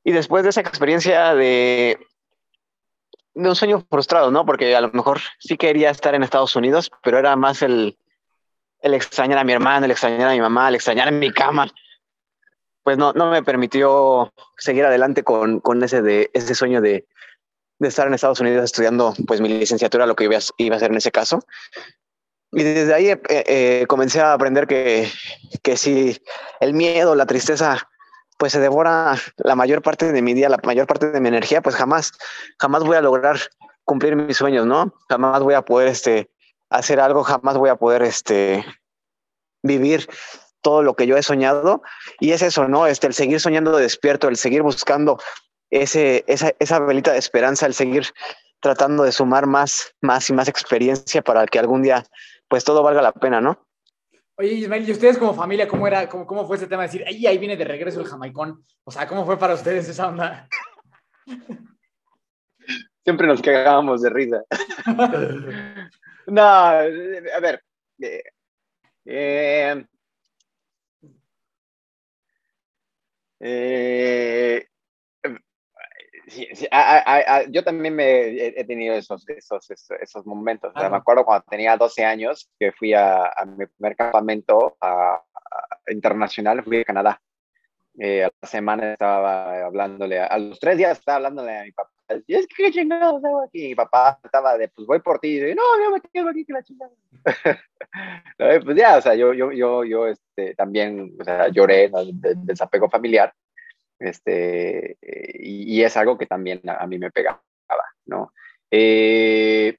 [0.05, 1.99] Y después de esa experiencia de,
[3.35, 4.45] de un sueño frustrado, ¿no?
[4.45, 7.97] Porque a lo mejor sí quería estar en Estados Unidos, pero era más el,
[8.81, 11.69] el extrañar a mi hermano, el extrañar a mi mamá, el extrañar en mi cama.
[12.83, 17.07] Pues no, no me permitió seguir adelante con, con ese, de, ese sueño de,
[17.79, 20.79] de, estar en Estados Unidos estudiando pues mi licenciatura, lo que iba a, iba a
[20.79, 21.41] hacer en ese caso.
[22.53, 25.11] Y desde ahí eh, eh, comencé a aprender que,
[25.63, 26.21] que si
[26.61, 27.89] el miedo, la tristeza
[28.39, 31.61] pues se devora la mayor parte de mi día, la mayor parte de mi energía,
[31.61, 32.13] pues jamás,
[32.59, 33.39] jamás voy a lograr
[33.85, 34.95] cumplir mis sueños, ¿no?
[35.09, 36.31] Jamás voy a poder este,
[36.71, 38.65] hacer algo, jamás voy a poder este,
[39.63, 40.09] vivir
[40.63, 41.83] todo lo que yo he soñado.
[42.21, 42.87] Y es eso, ¿no?
[42.87, 45.19] Este, el seguir soñando despierto, el seguir buscando
[45.71, 48.07] ese, esa, esa velita de esperanza, el seguir
[48.61, 52.05] tratando de sumar más, más y más experiencia para que algún día,
[52.49, 53.65] pues todo valga la pena, ¿no?
[54.37, 57.05] Oye, Ismael, ¿y ustedes como familia, cómo era, cómo, cómo fue ese tema de decir,
[57.07, 58.65] ahí, ahí viene de regreso el jamaicón?
[58.85, 60.49] O sea, ¿cómo fue para ustedes esa onda?
[63.03, 64.45] Siempre nos cagábamos de risa.
[66.27, 66.83] no, a
[67.41, 67.65] ver.
[68.01, 68.23] Eh,
[69.07, 69.85] eh,
[73.41, 74.69] eh,
[76.29, 76.69] Sí, sí,
[77.51, 80.73] yo también me he, tenido esos, esos, esos, momentos.
[80.75, 84.77] me acuerdo cuando tenía 12 años que fui a, mi primer campamento
[85.89, 87.21] internacional, fui a Canadá.
[88.01, 91.91] Eh, a la semana estaba hablándole, a, los tres días estaba hablándole a mi papá.
[92.27, 93.69] Y es que qué chingados hago aquí.
[93.69, 95.39] Mi papá estaba de, pues voy por ti.
[95.39, 96.93] Y, no, yo me quedo aquí que la chingada.
[98.65, 101.99] pues ya, o sea, yo, yo, yo, yo este, también o sea, lloré ¿no?
[102.05, 103.35] desapego familiar
[103.99, 107.43] este, y, es algo que también a, mí me pegaba,
[108.07, 108.33] ¿no?
[108.71, 109.77] Eh,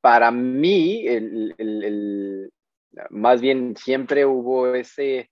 [0.00, 2.52] para mí, el, el,
[3.10, 5.30] más bien siempre hubo ese,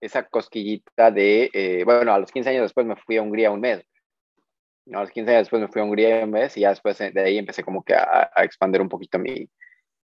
[0.00, 3.60] esa cosquillita de, eh, bueno, a los 15 años después me fui a Hungría un
[3.60, 3.84] mes.
[4.92, 7.20] A los 15 años después me fui a Hungría un mes y ya después de
[7.20, 9.48] ahí empecé como que a, expandir un poquito mi,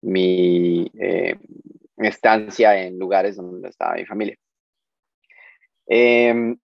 [0.02, 1.36] mi eh,
[1.98, 4.36] estancia en lugares donde estaba mi familia.
[5.86, 6.56] Eh,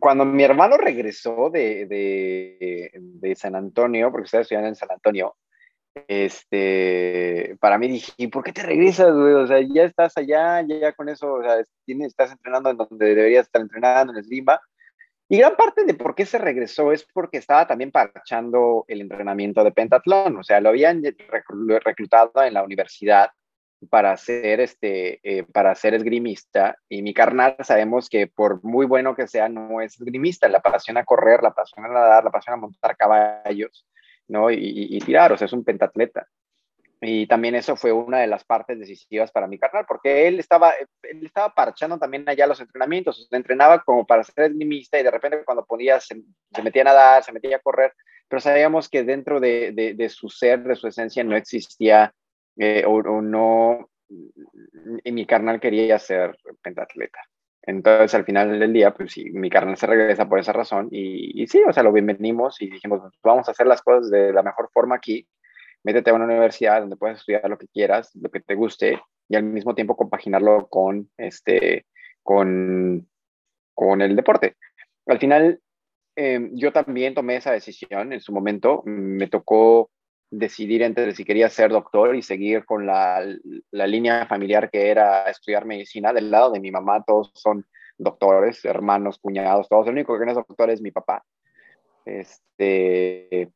[0.00, 5.36] cuando mi hermano regresó de, de, de, San Antonio, porque estaba estudiando en San Antonio,
[6.08, 9.34] este, para mí dije, ¿por qué te regresas, güey?
[9.34, 13.14] O sea, ya estás allá, ya con eso, o sea, tienes, estás entrenando en donde
[13.14, 14.60] deberías estar entrenando, en Slima.
[15.28, 19.64] Y gran parte de por qué se regresó es porque estaba también parchando el entrenamiento
[19.64, 21.02] de pentatlón, o sea, lo habían
[21.84, 23.30] reclutado en la universidad
[23.90, 26.76] para ser este eh, para ser esgrimista.
[26.88, 30.48] Y mi carnal sabemos que por muy bueno que sea no es esgrimista.
[30.48, 33.86] La apasiona correr la apasiona nadar la apasiona montar caballos
[34.28, 36.26] no y, tirar o sea es un pentatleta.
[36.98, 40.72] Y también eso fue una de las partes decisivas para mi carnal porque él estaba
[41.02, 43.28] él estaba parchando también allá los entrenamientos.
[43.30, 46.16] Entrenaba como para ser esgrimista y de repente cuando ponía se,
[46.62, 47.92] metía a nadar se metía a correr.
[48.28, 52.12] Pero sabíamos que dentro de, de, de su ser de su esencia no existía
[52.56, 57.20] eh, o, no, y mi carnal quería ser pentatleta.
[57.62, 61.42] Entonces, al final del día, pues sí, mi carnal se regresa por esa razón y,
[61.42, 64.42] y sí, o sea, lo bienvenimos y dijimos, vamos a hacer las cosas de la
[64.42, 65.26] mejor forma aquí,
[65.82, 69.36] métete a una universidad donde puedes estudiar lo que quieras, lo que te guste y
[69.36, 71.86] al mismo tiempo compaginarlo con, este,
[72.22, 73.08] con,
[73.74, 74.56] con el deporte.
[75.06, 75.60] Al final,
[76.16, 79.90] eh, yo también tomé esa decisión en su momento, me tocó
[80.30, 83.24] decidir entre si quería ser doctor y seguir con la,
[83.70, 86.12] la, línea familiar que era estudiar medicina.
[86.12, 87.64] Del lado de mi mamá todos son
[87.98, 89.86] doctores, hermanos, cuñados, todos.
[89.86, 91.24] El único que no es doctor es mi papá.
[92.04, 93.50] Este,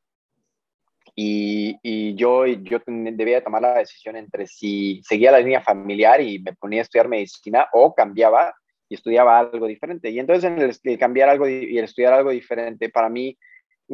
[1.14, 6.38] y, y, yo, yo debía tomar la decisión entre si seguía la línea familiar y
[6.38, 8.54] me ponía a estudiar medicina o cambiaba
[8.88, 10.10] y estudiaba algo diferente.
[10.10, 13.36] Y entonces en el, cambiar algo y el estudiar algo diferente, para mí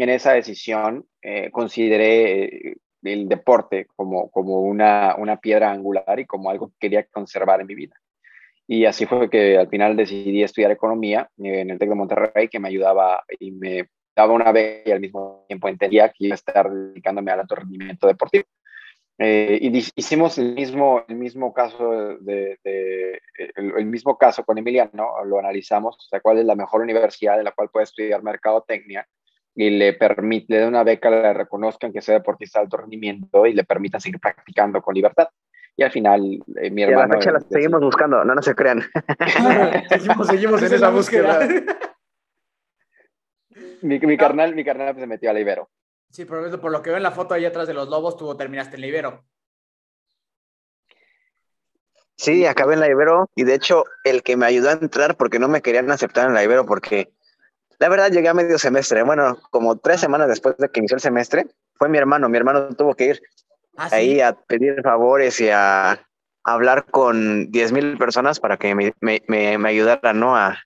[0.02, 6.26] en esa decisión eh, consideré eh, el deporte como, como una, una piedra angular y
[6.26, 7.94] como algo que quería conservar en mi vida.
[8.66, 12.58] Y así fue que al final decidí estudiar economía en el TEC de Monterrey, que
[12.58, 16.36] me ayudaba y me daba una beca y al mismo tiempo entendía que iba a
[16.36, 18.44] estar dedicándome al alto rendimiento deportivo.
[19.18, 22.58] Eh, y hicimos el mismo, el mismo caso de,
[23.54, 27.44] el, mismo caso con Emiliano, lo analizamos, o sea, cuál es la mejor universidad en
[27.44, 29.06] la cual puede estudiar mercadotecnia
[29.56, 33.46] y le permite, le da una beca, le reconozcan que sea deportista de alto rendimiento
[33.46, 35.28] y le permitan seguir practicando con libertad.
[35.74, 37.14] Y al final, eh, mi hermano...
[37.14, 38.82] la fecha la seguimos buscando, no, no se crean.
[39.88, 41.48] seguimos, seguimos en esa búsqueda.
[43.80, 45.70] mi, mi, carnal, mi carnal pues, se metió a la Ibero.
[46.10, 48.18] Sí, pero eso, por lo que veo en la foto ahí atrás de los lobos,
[48.18, 49.24] tú terminaste en la Ibero.
[52.16, 55.38] Sí, acabé en la Ibero y de hecho el que me ayudó a entrar porque
[55.38, 57.12] no me querían aceptar en la Ibero porque
[57.78, 61.00] la verdad llegué a medio semestre, bueno, como tres semanas después de que inició el
[61.00, 63.22] semestre, fue mi hermano, mi hermano tuvo que ir
[63.76, 66.00] ¿Ah, ahí a pedir favores y a,
[66.44, 70.36] hablar con 10 mil personas para que me, me, me, ayudaran, ¿no?
[70.36, 70.56] A,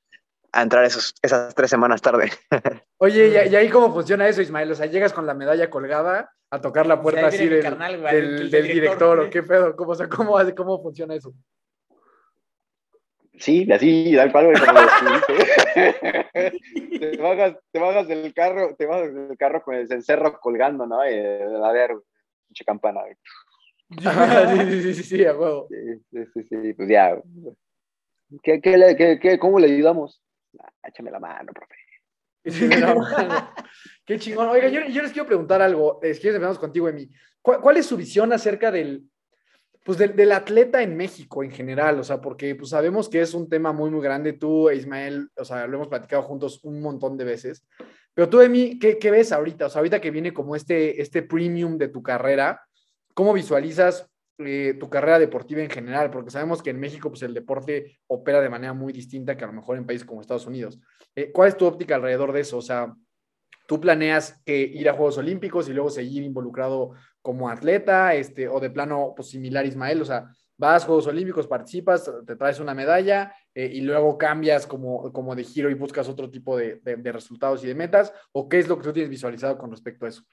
[0.52, 2.30] a entrar esos, esas tres semanas tarde.
[2.98, 4.70] Oye, ¿y, ahí cómo funciona eso, Ismael?
[4.70, 9.20] O sea, llegas con la medalla colgada a tocar la puerta así del, del, director,
[9.20, 9.74] ¿o qué pedo?
[9.76, 11.32] ¿Cómo, cómo, ¿Cómo funciona eso?
[13.40, 14.52] Sí, así, da el palo.
[14.52, 14.60] te,
[17.16, 21.08] bajas, te bajas del carro, te bajas del carro con el cencerro colgando, ¿no?
[21.08, 23.00] Y, a ver, mucha campana.
[23.88, 25.68] sí, sí, sí, sí, a huevo.
[25.70, 26.02] Sí,
[26.34, 27.18] sí, sí, pues ya.
[28.42, 30.22] ¿Qué, qué, qué, cómo le ayudamos?
[30.58, 31.76] Ah, échame la mano, profe.
[34.06, 34.48] Qué chingón.
[34.48, 36.00] Oiga, yo, yo, les quiero preguntar algo.
[36.02, 37.08] Si quieres, empezamos contigo, Emi.
[37.42, 39.04] ¿Cuál, ¿Cuál, es su visión acerca del,
[39.84, 43.48] pues del, atleta en México en general, o sea, porque pues sabemos que es un
[43.48, 44.34] tema muy, muy grande.
[44.34, 47.66] Tú, e Ismael, o sea, lo hemos platicado juntos un montón de veces.
[48.12, 49.66] Pero tú, Emi, ¿qué, qué ves ahorita?
[49.66, 52.60] O sea, ahorita que viene como este, este premium de tu carrera,
[53.14, 54.06] ¿cómo visualizas
[54.38, 56.10] eh, tu carrera deportiva en general?
[56.10, 59.46] Porque sabemos que en México, pues el deporte opera de manera muy distinta que a
[59.46, 60.78] lo mejor en países como Estados Unidos.
[61.14, 62.58] Eh, ¿Cuál es tu óptica alrededor de eso?
[62.58, 62.94] O sea,
[63.70, 66.90] ¿tú planeas que ir a Juegos Olímpicos y luego seguir involucrado
[67.22, 71.46] como atleta, este, o de plano pues, similar Ismael, o sea, vas a Juegos Olímpicos,
[71.46, 76.08] participas, te traes una medalla eh, y luego cambias como, como de giro y buscas
[76.08, 79.08] otro tipo de, de, resultados y de metas, o qué es lo que tú tienes
[79.08, 80.24] visualizado con respecto a eso?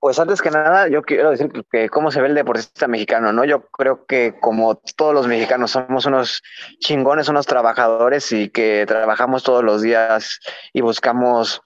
[0.00, 3.44] Pues antes que nada, yo quiero decir que cómo se ve el deportista mexicano, ¿no?
[3.44, 6.42] Yo creo que como todos los mexicanos somos unos
[6.78, 10.40] chingones, unos trabajadores y que trabajamos todos los días
[10.72, 11.60] y buscamos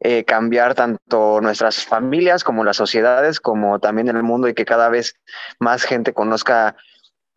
[0.00, 4.88] eh, cambiar tanto nuestras familias como las sociedades, como también el mundo y que cada
[4.88, 5.20] vez
[5.58, 6.76] más gente conozca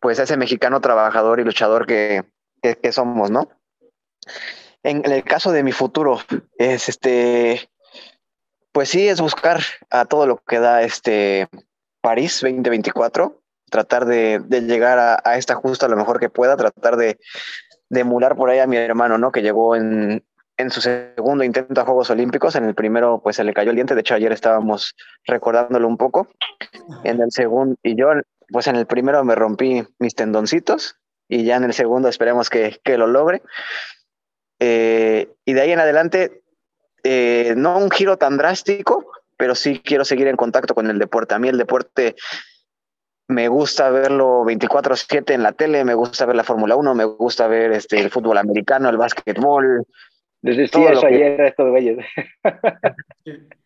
[0.00, 2.24] pues ese mexicano trabajador y luchador que,
[2.62, 3.50] que, somos, ¿no?
[4.82, 6.20] En, el caso de mi futuro,
[6.56, 7.67] es este,
[8.78, 9.58] pues sí, es buscar
[9.90, 11.48] a todo lo que da este
[12.00, 16.96] París 2024, tratar de, de llegar a, a, esta justa lo mejor que pueda, tratar
[16.96, 17.18] de,
[17.88, 19.32] de emular por ahí a mi hermano, ¿no?
[19.32, 20.24] Que llegó en,
[20.56, 22.54] en su segundo intento a Juegos Olímpicos.
[22.54, 23.96] En el primero, pues se le cayó el diente.
[23.96, 24.94] De hecho, ayer estábamos
[25.26, 26.28] recordándolo un poco.
[27.02, 28.10] En el segundo, y yo,
[28.52, 32.78] pues en el primero me rompí mis tendoncitos y ya en el segundo esperemos que,
[32.84, 33.42] que lo logre.
[34.60, 36.37] Eh, y de ahí en adelante,
[37.04, 41.34] eh, no un giro tan drástico, pero sí quiero seguir en contacto con el deporte.
[41.34, 42.16] A mí el deporte
[43.28, 47.46] me gusta verlo 24/7 en la tele, me gusta ver la Fórmula 1, me gusta
[47.46, 49.86] ver este, el fútbol americano, el básquetbol,
[50.42, 51.98] les decía eso ayer a estos güeyes.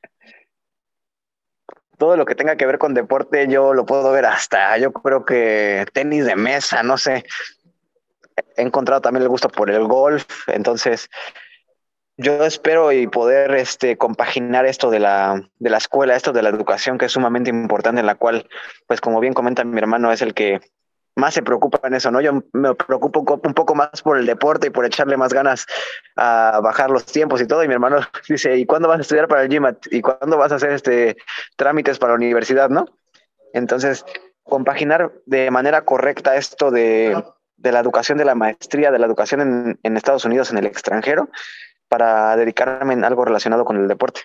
[1.99, 5.24] Todo lo que tenga que ver con deporte, yo lo puedo ver hasta, yo creo
[5.24, 7.24] que tenis de mesa, no sé.
[8.57, 11.09] He encontrado también el gusto por el golf, entonces
[12.23, 16.49] yo espero y poder este, compaginar esto de la, de la escuela, esto de la
[16.49, 18.49] educación, que es sumamente importante, en la cual,
[18.87, 20.61] pues como bien comenta mi hermano, es el que
[21.14, 22.20] más se preocupa en eso, ¿no?
[22.20, 25.66] Yo me preocupo un poco más por el deporte y por echarle más ganas
[26.16, 27.62] a bajar los tiempos y todo.
[27.62, 27.99] Y mi hermano
[28.29, 29.87] dice, ¿y cuándo vas a estudiar para el GMAT?
[29.91, 31.16] ¿Y cuándo vas a hacer este
[31.57, 32.87] trámites para la universidad, no?
[33.53, 34.05] Entonces,
[34.43, 37.23] compaginar de manera correcta esto de,
[37.57, 40.66] de la educación de la maestría, de la educación en, en, Estados Unidos, en el
[40.66, 41.29] extranjero,
[41.93, 44.22] para dedicarme en algo relacionado con el deporte.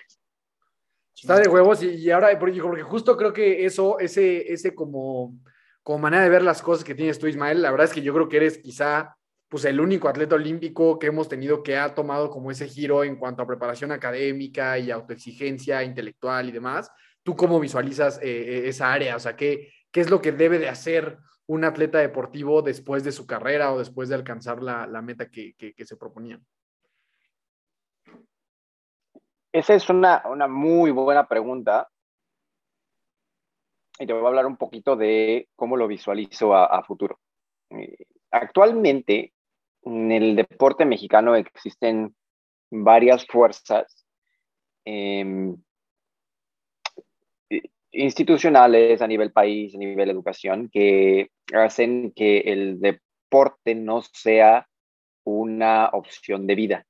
[1.14, 5.34] Está de huevos y, ahora, porque justo creo que eso, ese, ese como
[5.82, 8.14] como manera de ver las cosas que tienes tú, Ismael, la verdad es que yo
[8.14, 9.16] creo que eres quizá
[9.50, 13.16] pues el único atleta olímpico que hemos tenido que ha tomado como ese giro en
[13.16, 16.90] cuanto a preparación académica y autoexigencia intelectual y demás.
[17.22, 19.16] ¿Tú cómo visualizas eh, eh, esa área?
[19.16, 23.12] O sea, ¿qué, ¿qué es lo que debe de hacer un atleta deportivo después de
[23.12, 26.44] su carrera o después de alcanzar la, meta que, se proponían?
[29.52, 31.88] Esa es una, muy buena pregunta.
[33.98, 37.18] Y te voy a hablar un poquito de cómo lo visualizo a, futuro.
[37.70, 39.32] Eh, actualmente,
[39.82, 42.14] en el deporte mexicano existen
[42.70, 44.06] varias fuerzas
[44.84, 45.56] em,
[47.90, 54.68] institucionales a nivel país, a nivel educación, que hacen que el deporte no sea
[55.24, 56.86] una opción de vida.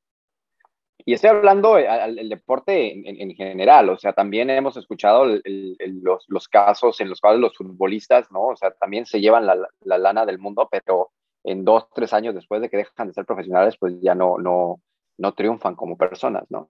[1.05, 7.01] Y estoy hablando del deporte en, general, o sea, también hemos escuchado los, los, casos
[7.01, 8.49] en los cuales los futbolistas, ¿no?
[8.49, 11.11] O sea, también se llevan la, la, lana del mundo, pero
[11.44, 14.82] en dos, tres años después de que dejan de ser profesionales, pues ya no, no,
[15.18, 16.68] no triunfan como personas, ¿no?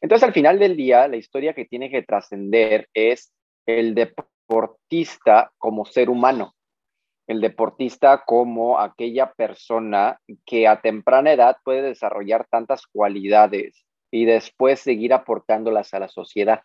[0.00, 3.32] Entonces, al final del día, la historia que tiene que trascender es
[3.66, 6.54] el deportista como ser humano,
[7.30, 14.80] el deportista como aquella persona que a temprana edad puede desarrollar tantas cualidades y después
[14.80, 16.62] seguir aportándolas a la sociedad.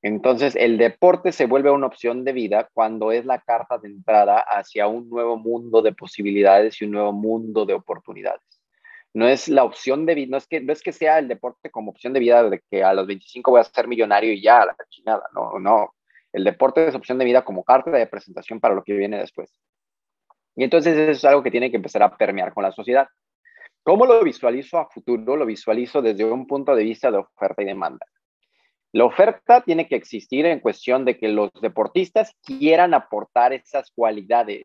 [0.00, 4.38] Entonces, el deporte se vuelve una opción de vida cuando es la carta de entrada
[4.38, 8.62] hacia un nuevo mundo de posibilidades y un nuevo mundo de oportunidades.
[9.12, 11.70] No es la opción de vida, no es que, no es que sea el deporte
[11.70, 14.64] como opción de vida de que a los 25 voy a ser millonario y ya,
[14.64, 15.92] la chingada, no, no.
[16.32, 19.52] El deporte es opción de vida como carta de presentación para lo que viene después.
[20.56, 23.08] Y entonces eso es algo que tiene que empezar a permear con la sociedad.
[23.82, 25.36] ¿Cómo lo visualizo a futuro?
[25.36, 28.06] Lo visualizo desde un punto de vista de oferta y demanda.
[28.92, 34.64] La oferta tiene que existir en cuestión de que los deportistas quieran aportar esas cualidades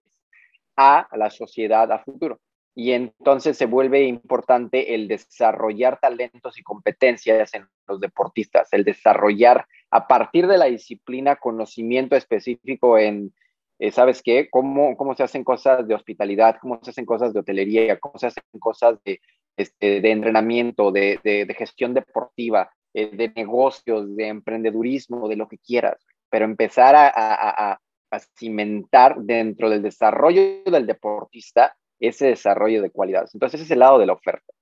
[0.75, 2.39] a la sociedad a futuro.
[2.73, 9.65] Y entonces se vuelve importante el desarrollar talentos y competencias en los deportistas, el desarrollar
[9.91, 13.33] a partir de la disciplina conocimiento específico en,
[13.79, 14.49] eh, ¿sabes qué?
[14.49, 18.27] Cómo, cómo se hacen cosas de hospitalidad, cómo se hacen cosas de hotelería, cómo se
[18.27, 19.19] hacen cosas de,
[19.57, 25.57] este, de entrenamiento, de, de, gestión deportiva, eh, de negocios, de emprendedurismo, de lo que
[25.57, 32.81] quieras, pero empezar a, a, a, a cimentar dentro del desarrollo del deportista ese desarrollo
[32.81, 33.33] de cualidades.
[33.33, 34.53] Entonces, ese es el lado de la oferta.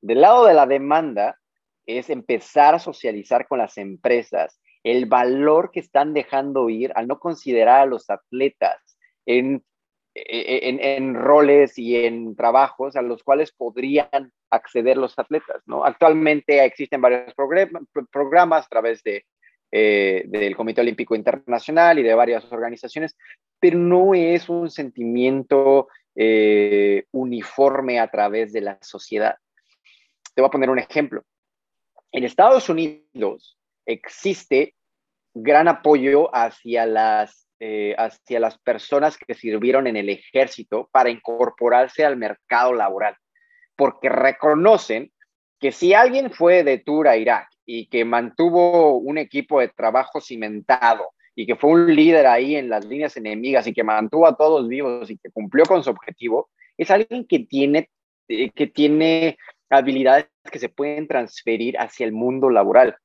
[0.00, 1.38] Del lado de la demanda
[1.86, 7.18] es empezar a socializar con las empresas el valor que están dejando ir al no
[7.18, 9.64] considerar a los atletas en,
[10.14, 15.62] en, en, roles y en trabajos a los cuales podrían acceder los atletas.
[15.66, 15.84] ¿no?
[15.84, 17.34] Actualmente existen varios
[18.12, 19.24] programas a través de,
[19.72, 23.16] eh, del Comité Olímpico Internacional y de varias organizaciones,
[23.58, 29.36] pero no es un sentimiento eh, uniforme a través de la sociedad.
[30.34, 31.24] Te voy a poner un ejemplo.
[32.12, 34.74] En Estados Unidos existe
[35.34, 42.04] gran apoyo hacia las, eh, hacia las personas que sirvieron en el ejército para incorporarse
[42.04, 43.16] al mercado laboral,
[43.76, 45.12] porque reconocen
[45.58, 50.20] que si alguien fue de tour a Irak y que mantuvo un equipo de trabajo
[50.20, 54.36] cimentado y que fue un líder ahí en las líneas enemigas y que mantuvo a
[54.36, 57.90] todos vivos y que cumplió con su objetivo, es alguien que tiene,
[58.28, 59.36] eh, que tiene
[59.70, 62.96] habilidades que se pueden transferir hacia el mundo laboral.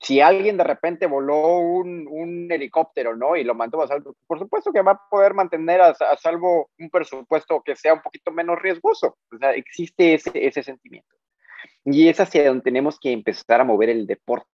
[0.00, 3.36] Si alguien de repente voló un, un helicóptero, ¿no?
[3.36, 6.88] Y lo mantuvo a salvo, por supuesto que va a poder mantener a, salvo un
[6.88, 9.18] presupuesto que sea un poquito menos riesgoso.
[9.30, 11.14] O sea, existe ese, ese sentimiento.
[11.84, 14.48] Y es hacia donde tenemos que empezar a mover el deporte.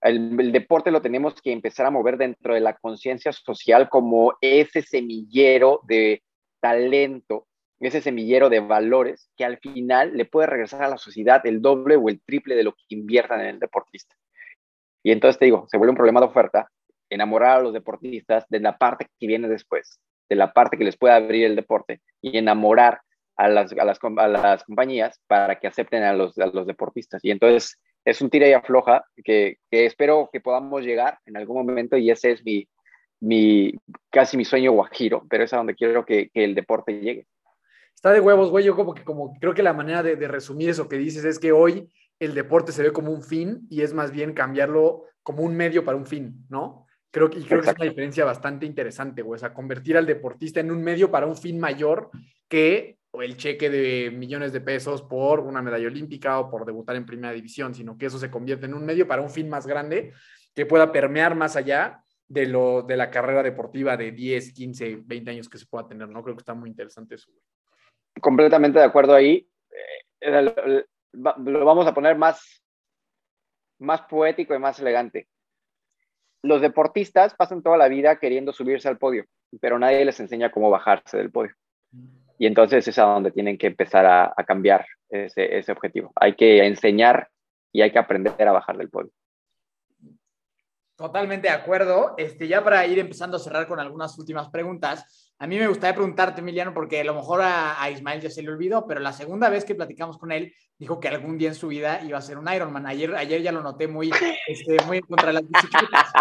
[0.00, 4.34] El, el, deporte lo tenemos que empezar a mover dentro de la conciencia social como
[4.40, 6.22] ese semillero de
[6.60, 7.46] talento
[7.88, 11.96] ese semillero de valores que al final le puede regresar a la sociedad el doble
[11.96, 14.14] o el triple de lo que inviertan en el deportista.
[15.02, 16.68] Y entonces te digo, se vuelve un problema de oferta,
[17.10, 20.96] enamorar a los deportistas de la parte que viene después, de la parte que les
[20.96, 23.00] puede abrir el deporte y enamorar
[23.36, 27.24] a las, a las, a las compañías para que acepten a los, a los deportistas.
[27.24, 31.66] Y entonces es un tira y afloja que, que espero que podamos llegar en algún
[31.66, 32.68] momento y ese es mi,
[33.20, 33.72] mi
[34.10, 37.26] casi mi sueño guajiro, pero es a donde quiero que, que el deporte llegue
[38.02, 38.64] está de huevos, güey.
[38.64, 41.52] Yo como que como creo que la manera de, resumir eso que dices es que
[41.52, 41.88] hoy
[42.18, 45.84] el deporte se ve como un fin y es más bien cambiarlo como un medio
[45.84, 46.86] para un fin, ¿no?
[47.10, 49.36] Creo que, y creo que es una diferencia bastante interesante, güey.
[49.36, 52.10] O sea, convertir al deportista en un medio para un fin mayor
[52.48, 57.04] que el cheque de millones de pesos por una medalla olímpica o por debutar en
[57.04, 60.12] primera división, sino que eso se convierte en un medio para un fin más grande
[60.54, 65.30] que pueda permear más allá de, lo, de la carrera deportiva de 10, 15, 20
[65.30, 66.22] años que se pueda tener, ¿no?
[66.22, 67.30] Creo que está muy interesante eso.
[67.30, 67.42] Güey.
[68.20, 69.46] completamente de acuerdo ahí.
[70.20, 72.62] Eh, lo vamos a poner más,
[73.78, 75.28] más poético y más elegante.
[76.42, 79.24] Los deportistas pasan toda la vida queriendo subirse al podio,
[79.60, 81.54] pero nadie les enseña cómo bajarse del podio.
[82.38, 86.12] Y entonces es a donde tienen que empezar a, cambiar ese, ese objetivo.
[86.16, 87.28] Hay que enseñar
[87.72, 89.12] y hay que aprender a bajar del podio.
[90.96, 92.14] Totalmente de acuerdo.
[92.16, 95.96] Este, ya para ir empezando a cerrar con algunas últimas preguntas, a mí me gustaría
[95.96, 99.48] preguntarte, Emiliano, porque a lo mejor a, Ismael ya se le olvidó, pero la segunda
[99.48, 102.38] vez que platicamos con él, dijo que algún día en su vida iba a ser
[102.38, 102.86] un Ironman.
[102.86, 104.12] Ayer, ayer ya lo noté muy,
[104.46, 106.12] este, muy contra las bicicletas.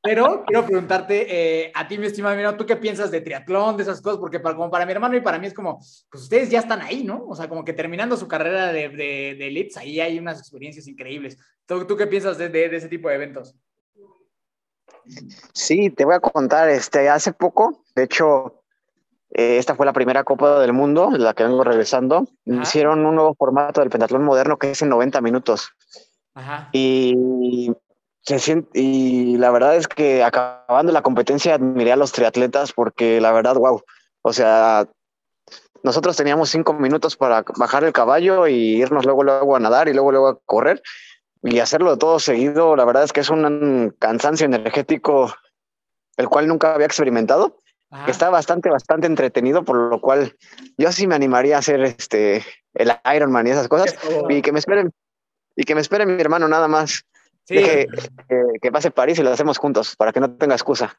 [0.00, 3.82] Pero quiero preguntarte eh, a ti, mi estimado Emiliano, ¿tú qué piensas de triatlón, de
[3.82, 4.20] esas cosas?
[4.20, 6.80] Porque para, como para mi hermano y para mí es como, pues ustedes ya están
[6.80, 7.24] ahí, ¿no?
[7.26, 11.36] O sea, como que terminando su carrera de, de, elites, ahí hay unas experiencias increíbles.
[11.66, 13.56] ¿Tú, qué piensas de, de ese tipo de eventos?
[15.52, 18.58] Sí, te voy a contar, este, hace poco, de hecho,
[19.30, 22.26] esta fue la primera Copa del Mundo, la que vengo regresando.
[22.44, 25.70] Hicieron un nuevo formato del pentatlón moderno que es en 90 minutos.
[26.34, 26.70] Ajá.
[26.72, 27.72] Y,
[28.22, 33.20] se siente, y la verdad es que acabando la competencia admiré a los triatletas porque
[33.20, 33.82] la verdad, wow.
[34.22, 34.86] O sea,
[35.82, 39.94] nosotros teníamos cinco minutos para bajar el caballo y irnos luego, luego a nadar y
[39.94, 40.82] luego, luego a correr
[41.42, 45.32] y hacerlo de todo seguido, la verdad es que es un cansancio energético
[46.16, 47.60] el cual nunca había experimentado.
[48.06, 50.36] Está bastante, bastante entretenido, por lo cual
[50.76, 53.96] yo sí me animaría a hacer este el Ironman y esas cosas.
[54.28, 54.92] Y que me esperen,
[55.56, 57.04] y que me espere mi hermano nada más.
[57.46, 57.88] que,
[58.70, 60.96] pase París y lo hacemos juntos, para que no tenga excusa.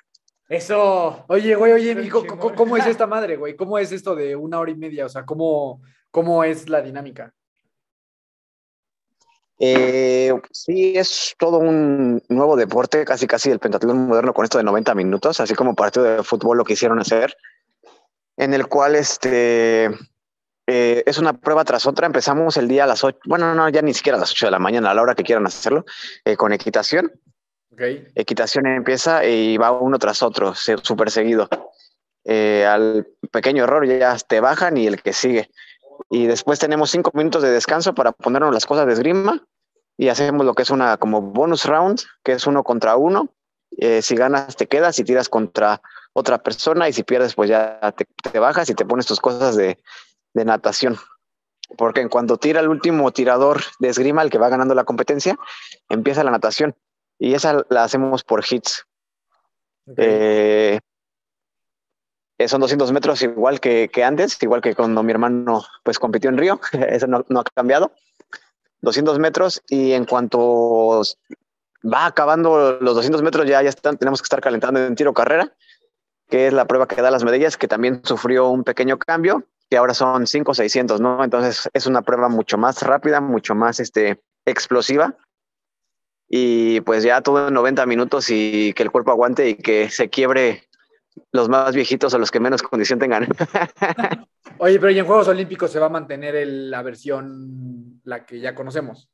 [0.48, 1.26] Eso.
[1.28, 3.56] Oye, güey, oye, ¿cómo, ¿cómo, es esta madre, güey?
[3.56, 5.06] ¿Cómo es esto de una hora y media?
[5.06, 7.34] O sea, ¿cómo, cómo es la dinámica?
[9.62, 14.64] Eh, sí, es todo un nuevo deporte, casi casi el pentatlón moderno con esto de
[14.64, 17.36] 90 minutos, así como partido de fútbol lo quisieron hacer,
[18.38, 19.90] en el cual este
[20.66, 22.08] eh, es una prueba tras otra.
[22.08, 24.52] Empezamos el día a las 8, bueno, no, ya ni siquiera a las 8 de
[24.52, 25.84] la mañana, a la hora que quieran hacerlo,
[26.24, 27.12] eh, con equitación.
[28.16, 31.48] Equitación empieza y va uno tras otro, súper seguido.
[32.26, 35.50] Al pequeño error ya te bajan y el que sigue
[36.10, 39.46] y después tenemos cinco minutos de descanso para ponernos las cosas de esgrima
[39.98, 43.30] y hacemos lo que es una como bonus round, que es uno contra uno.
[43.78, 45.82] Eh, si ganas te quedas, si tiras contra
[46.14, 47.94] otra persona y si pierdes pues ya
[48.32, 49.78] te, bajas y te pones tus cosas de,
[50.34, 50.98] de, natación.
[51.78, 55.38] Porque en cuanto tira el último tirador de esgrima, el que va ganando la competencia,
[55.88, 56.76] empieza la natación
[57.20, 58.86] y esa la hacemos por hits.
[59.98, 60.80] Eh,
[62.48, 66.38] son 200 metros igual que, que, antes, igual que cuando mi hermano pues compitió en
[66.38, 66.60] Río,
[66.90, 67.92] eso no, no, ha cambiado.
[68.82, 71.02] 200 metros y en cuanto
[71.84, 75.54] va acabando los 200 metros ya, ya están, tenemos que estar calentando en tiro carrera,
[76.30, 79.78] que es la prueba que da las medallas, que también sufrió un pequeño cambio, que
[79.78, 81.24] ahora son 5 600, ¿no?
[81.24, 85.16] Entonces es una prueba mucho más rápida, mucho más este, explosiva.
[86.30, 90.10] Y pues ya todo en 90 minutos y que el cuerpo aguante y que se
[90.10, 90.69] quiebre
[91.32, 93.28] los más viejitos o los que menos condición tengan.
[94.58, 98.56] Oye, pero ¿y en Juegos Olímpicos se va a mantener la versión, la que ya
[98.56, 99.10] conocemos?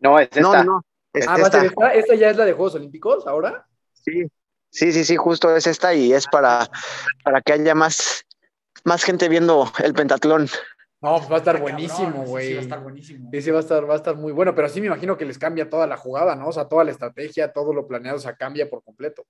[0.00, 0.42] No, es esta.
[0.42, 0.84] No, no,
[1.26, 1.64] ah, esta.
[1.94, 2.14] esta.
[2.14, 3.66] ya es la de Juegos Olímpicos ahora?
[3.92, 4.26] Sí,
[4.70, 6.68] sí, sí, sí, justo es esta y es para,
[7.22, 8.24] para que haya más,
[8.84, 10.48] más gente viendo el pentatlón.
[11.00, 12.48] No, pues va a estar buenísimo, güey.
[12.48, 13.30] Sí, va a estar buenísimo.
[13.30, 15.38] Sí, va a estar, va a estar muy bueno, pero sí me imagino que les
[15.38, 16.48] cambia toda la jugada, ¿no?
[16.48, 19.26] O sea, toda la estrategia, todo lo planeado, o sea, cambia por completo.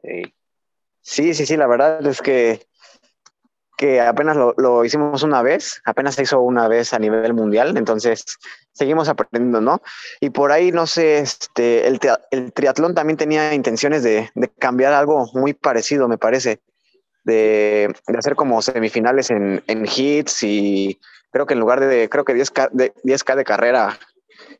[0.00, 0.22] Sí.
[1.02, 2.66] Sí, sí, sí, la verdad es que,
[3.76, 8.24] que apenas lo, hicimos una vez, apenas se hizo una vez a nivel mundial, entonces
[8.72, 9.80] seguimos aprendiendo, ¿no?
[10.20, 11.98] Y por ahí, no sé, este, el,
[12.52, 16.60] triatlón también tenía intenciones de, cambiar algo muy parecido, me parece,
[17.24, 22.34] de, hacer como semifinales en, en, hits y creo que en lugar de, creo que
[22.34, 23.98] 10K de, 10K de carrera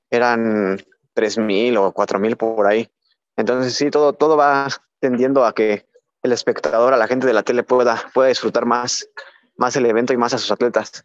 [0.09, 0.78] eran
[1.14, 2.88] 3.000 o 4.000 por ahí.
[3.36, 4.68] Entonces sí, todo, todo va
[4.99, 5.89] tendiendo a que
[6.23, 9.09] el espectador, a la gente de la tele pueda, pueda disfrutar más,
[9.57, 11.03] más el evento y más a sus atletas.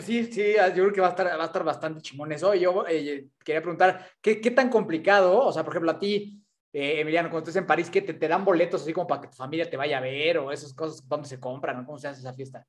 [0.00, 2.54] Sí, sí, yo creo que va a estar, va a estar bastante chimón eso.
[2.54, 5.38] Yo eh, quería preguntar, ¿qué, ¿qué, tan complicado?
[5.40, 8.28] O sea, por ejemplo, a ti, eh, Emiliano, cuando estás en París, ¿qué te, te,
[8.28, 11.06] dan boletos así como para que tu familia te vaya a ver o esas cosas,
[11.08, 11.82] ¿dónde se compran?
[11.86, 12.66] ¿Cómo se hace esa fiesta?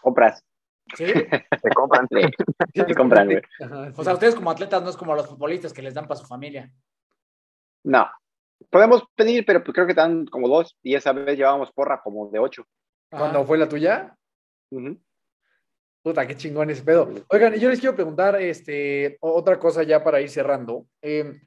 [0.00, 0.44] Compras.
[0.96, 1.06] ¿Sí?
[1.62, 2.08] se compran,
[2.74, 3.28] Se compran,
[3.96, 6.26] O sea, ustedes como atletas no es como los futbolistas que les dan para su
[6.26, 6.68] familia.
[7.84, 8.08] No.
[8.70, 12.30] Podemos pedir, pero pues creo que están como dos y esa vez llevábamos porra como
[12.30, 12.64] de ocho.
[13.10, 14.16] ¿Cuándo fue la tuya?
[16.02, 17.08] Puta, qué chingón ese pedo.
[17.28, 20.86] Oigan, yo les quiero preguntar este, otra cosa ya para ir cerrando.
[21.00, 21.40] Em,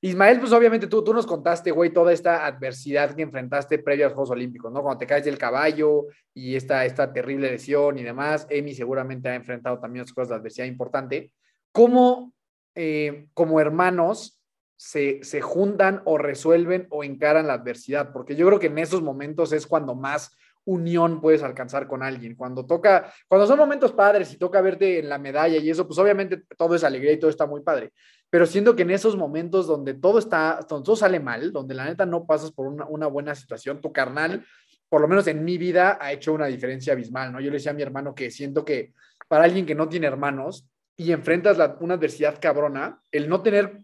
[0.00, 4.08] Ismael, pues obviamente tú, tú nos contaste, güey, toda esta adversidad que enfrentaste previo a
[4.08, 4.82] los Juegos Olímpicos, ¿no?
[4.82, 8.46] Cuando te caes del caballo y esta, esta terrible lesión y demás.
[8.50, 11.32] Emi seguramente ha enfrentado también otras cosas de adversidad importante.
[11.72, 12.34] ¿Cómo,
[12.74, 14.38] eh, como hermanos,
[14.76, 18.12] se, juntan o resuelven o encaran la adversidad?
[18.12, 22.34] Porque yo creo que en esos momentos es cuando más unión puedes alcanzar con alguien.
[22.34, 25.98] Cuando toca, cuando son momentos padres y toca verte en la medalla y eso, pues
[25.98, 27.92] obviamente todo es alegría y todo está muy padre.
[28.30, 31.84] Pero siento que en esos momentos donde todo está, donde todo sale mal, donde la
[31.84, 34.44] neta no pasas por una, una buena situación, tu carnal,
[34.88, 37.40] por lo menos en mi vida, ha hecho una diferencia abismal, ¿no?
[37.40, 38.92] Yo le decía a mi hermano que siento que
[39.28, 43.83] para alguien que no tiene hermanos y enfrentas la, una adversidad cabrona, el no tener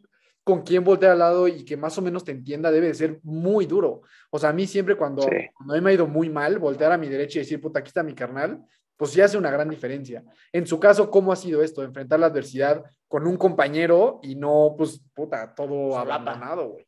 [0.51, 3.21] con quién voltear al lado y que más o menos te entienda debe de ser
[3.23, 4.03] muy duro.
[4.31, 5.31] O sea, a mí siempre cuando, Sí.
[5.55, 8.03] cuando me ha ido muy mal, voltear a mi derecha y decir, puta, aquí está
[8.03, 8.63] mi carnal,
[8.97, 10.23] pues sí hace una gran diferencia.
[10.53, 11.83] En su caso, ¿cómo ha sido esto?
[11.83, 16.87] Enfrentar la adversidad con un compañero y no, pues, puta, todo abandonado, güey.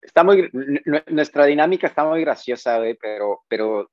[0.00, 3.90] Está muy, nu- nuestra dinámica está muy graciosa, güey, pero, pero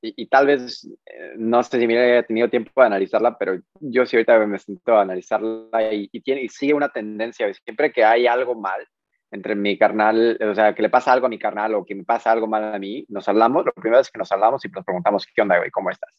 [0.00, 3.60] y, y tal vez, eh, no sé si me haya tenido tiempo de analizarla, pero
[3.80, 7.92] yo sí ahorita me siento a analizarla y, y tiene, y sigue una tendencia, siempre
[7.92, 8.86] que hay algo mal
[9.30, 12.04] entre mi carnal, o sea, que le pasa algo a mi carnal o que me
[12.04, 14.84] pasa algo mal a mí, nos hablamos, lo primero es que nos hablamos y nos
[14.84, 15.70] preguntamos, ¿qué onda, güey?
[15.70, 16.10] ¿Cómo estás?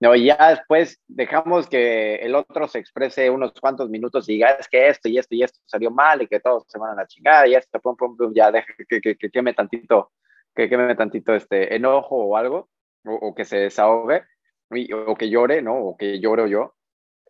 [0.00, 4.50] No, y ya después dejamos que el otro se exprese unos cuantos minutos y diga,
[4.50, 7.02] es que esto y esto y esto salió mal y que todos se van a
[7.02, 10.12] la chingada y esto, pum, pum, pum, ya deja que, que, que queme tantito,
[10.54, 12.68] que queme tantito este enojo o algo,
[13.04, 14.24] o, o que se desahogue,
[14.70, 15.74] y- o que llore, ¿no?
[15.76, 16.74] O que lloro yo.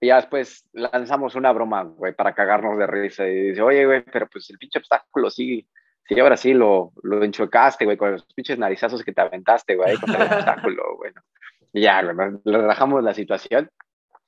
[0.00, 4.02] Y ya después lanzamos una broma, güey, para cagarnos de risa y dice, oye, güey,
[4.04, 5.66] pero pues el pinche obstáculo sí,
[6.06, 9.96] sí, ahora sí lo, lo enchuecaste, güey, con los pinches narizazos que te aventaste, güey,
[9.96, 11.12] con el obstáculo, güey.
[11.72, 13.70] Y ya, güey, relajamos la situación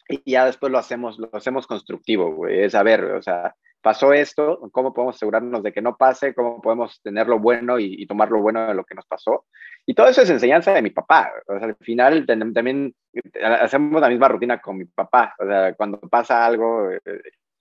[0.09, 2.63] y ya después lo hacemos, lo hacemos constructivo, güey.
[2.63, 3.55] Es a ver, o sea,
[3.87, 6.35] pasó esto, ¿cómo podemos asegurarnos de que no pase?
[6.35, 9.45] ¿Cómo podemos tener lo bueno y, y tomar lo bueno de lo que nos pasó?
[9.87, 11.33] Y todo eso es enseñanza de mi papá.
[11.47, 15.37] O sea, al final también eh, hacemos la misma rutina con mi papá.
[15.39, 17.01] O sea, cuando pasa algo, eh,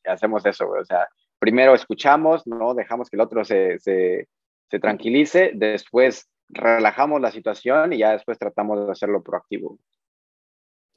[0.03, 0.67] hacemos eso.
[0.67, 1.07] O sea,
[1.37, 2.73] primero escuchamos, ¿no?
[2.73, 4.27] Dejamos que el otro se, se,
[4.81, 9.77] tranquilice, después relajamos la situación y ya después tratamos de hacerlo proactivo.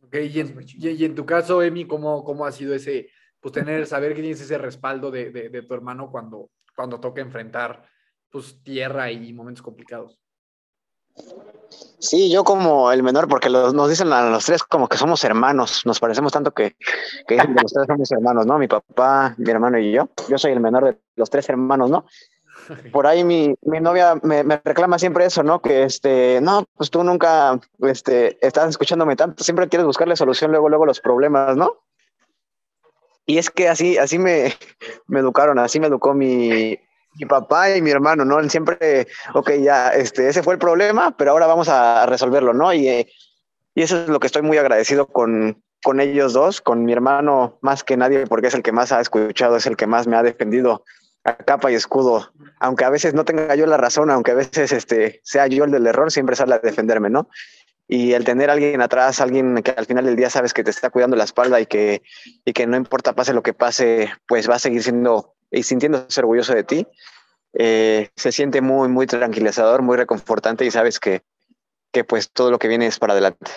[0.03, 3.11] Ok, y en, y en tu caso, Emi, ¿cómo, ¿cómo ha sido ese,
[3.41, 7.21] pues tener, saber que tienes ese respaldo de, de, de tu hermano cuando, cuando toca
[7.21, 7.85] enfrentar,
[8.31, 10.19] pues, tierra y momentos complicados?
[11.99, 15.23] Sí, yo como el menor, porque los- nos dicen a los tres como que somos
[15.25, 16.77] hermanos, nos parecemos tanto que,
[17.27, 18.59] que dicen que los tres somos hermanos, ¿no?
[18.59, 20.09] Mi papá, mi hermano y yo.
[20.29, 22.07] Yo soy el menor de los tres hermanos, ¿no?
[22.93, 25.61] Por ahí mi, mi novia me, me reclama siempre eso, ¿no?
[25.61, 30.69] Que este, no, pues tú nunca este, estás escuchándome tanto, siempre quieres buscarle solución luego,
[30.69, 31.79] luego los problemas, ¿no?
[33.29, 34.55] Y es que así, así me,
[35.07, 36.79] me educaron, así me educó mi,
[37.15, 38.41] mi papá y mi hermano, ¿no?
[38.41, 42.73] Él siempre ok, ya, este, ese fue el problema, pero ahora vamos a resolverlo, ¿no?
[42.73, 42.89] Y,
[43.75, 47.59] y eso es lo que estoy muy agradecido con, con ellos dos, con mi hermano
[47.61, 50.17] más que nadie, porque es el que más ha escuchado, es el que más me
[50.17, 50.85] ha defendido
[51.25, 54.73] a capa y escudo, aunque a veces no tenga yo la razón, aunque a veces
[54.73, 57.29] este, sea yo el del error, siempre sale a defenderme, ¿no?
[57.89, 60.71] Y el tener a alguien atrás, alguien que al final del día sabes que te
[60.71, 62.03] está cuidando la espalda y que,
[62.45, 66.21] y que no importa pase lo que pase, pues va a seguir siendo y sintiéndose
[66.21, 66.87] orgulloso de ti,
[67.55, 71.23] eh, se siente muy, muy tranquilizador, muy reconfortante y sabes que,
[71.91, 73.51] que pues todo lo que viene es para adelante.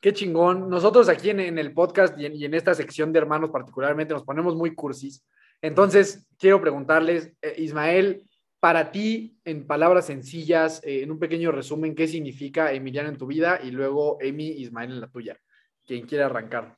[0.00, 0.68] Qué chingón.
[0.68, 4.14] Nosotros aquí en, en el podcast y en, y en esta sección de hermanos particularmente
[4.14, 5.24] nos ponemos muy cursis.
[5.62, 8.24] Entonces, quiero preguntarles, eh, Ismael,
[8.60, 13.26] para ti, en palabras sencillas, eh, en un pequeño resumen, ¿qué significa Emiliano en tu
[13.26, 13.58] vida?
[13.62, 15.38] Y luego Emi, Ismael en la tuya.
[15.86, 16.76] Quien quiera arrancar.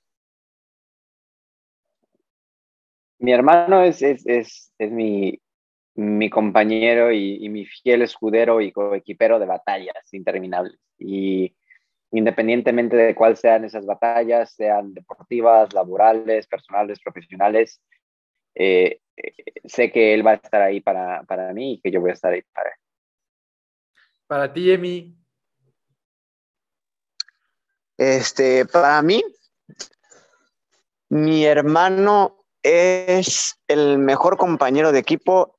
[3.19, 5.41] Mi hermano es, es, es, es mi,
[5.95, 10.79] mi compañero y, mi fiel escudero y coequipero de batallas interminables.
[10.99, 11.55] Y
[12.13, 17.83] independientemente de cuáles sean esas batallas, sean deportivas, laborales, personales, profesionales,
[18.55, 19.01] eh,
[19.65, 22.15] sé que él va a estar ahí para, para mí y que yo voy a
[22.15, 22.77] estar ahí para él.
[24.27, 25.17] Para ti, Emi.
[27.99, 29.23] Este, para mí,
[31.09, 35.59] mi hermano es el mejor compañero de equipo,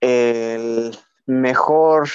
[0.00, 0.96] el
[1.26, 2.08] mejor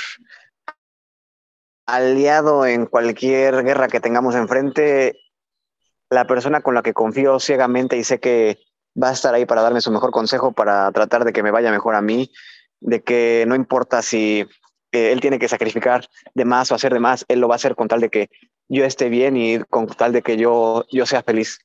[1.85, 5.19] aliado en cualquier guerra que tengamos enfrente,
[6.10, 8.57] la persona con la que confío ciegamente y sé que
[9.02, 11.72] va a estar ahí para darme su mejor consejo, para tratar de que me vaya
[11.72, 12.32] mejor a mí,
[12.80, 14.41] de que no importa si
[14.91, 17.57] eh, él tiene que sacrificar de más o hacer de más, él lo va a
[17.57, 18.30] hacer con tal de que
[18.68, 21.60] yo esté bien y con tal de que yo, yo sea feliz.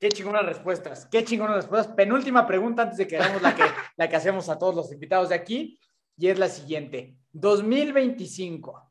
[0.00, 1.94] Qué chingonas respuestas, qué chingonas respuestas.
[1.94, 3.64] Penúltima pregunta antes de que hagamos la que,
[3.96, 5.78] la que hacemos a todos los invitados de aquí,
[6.16, 7.16] y es la siguiente.
[7.32, 8.90] 2025,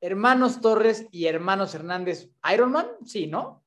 [0.00, 2.88] hermanos Torres y hermanos Hernández, ¿Ironman?
[3.04, 3.59] Sí, ¿no?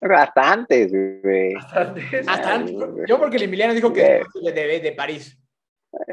[0.00, 0.92] Bastantes,
[1.22, 1.54] güey.
[1.54, 2.74] Hasta antes.
[3.08, 5.38] Yo porque el Emiliano dijo que de, de, de París.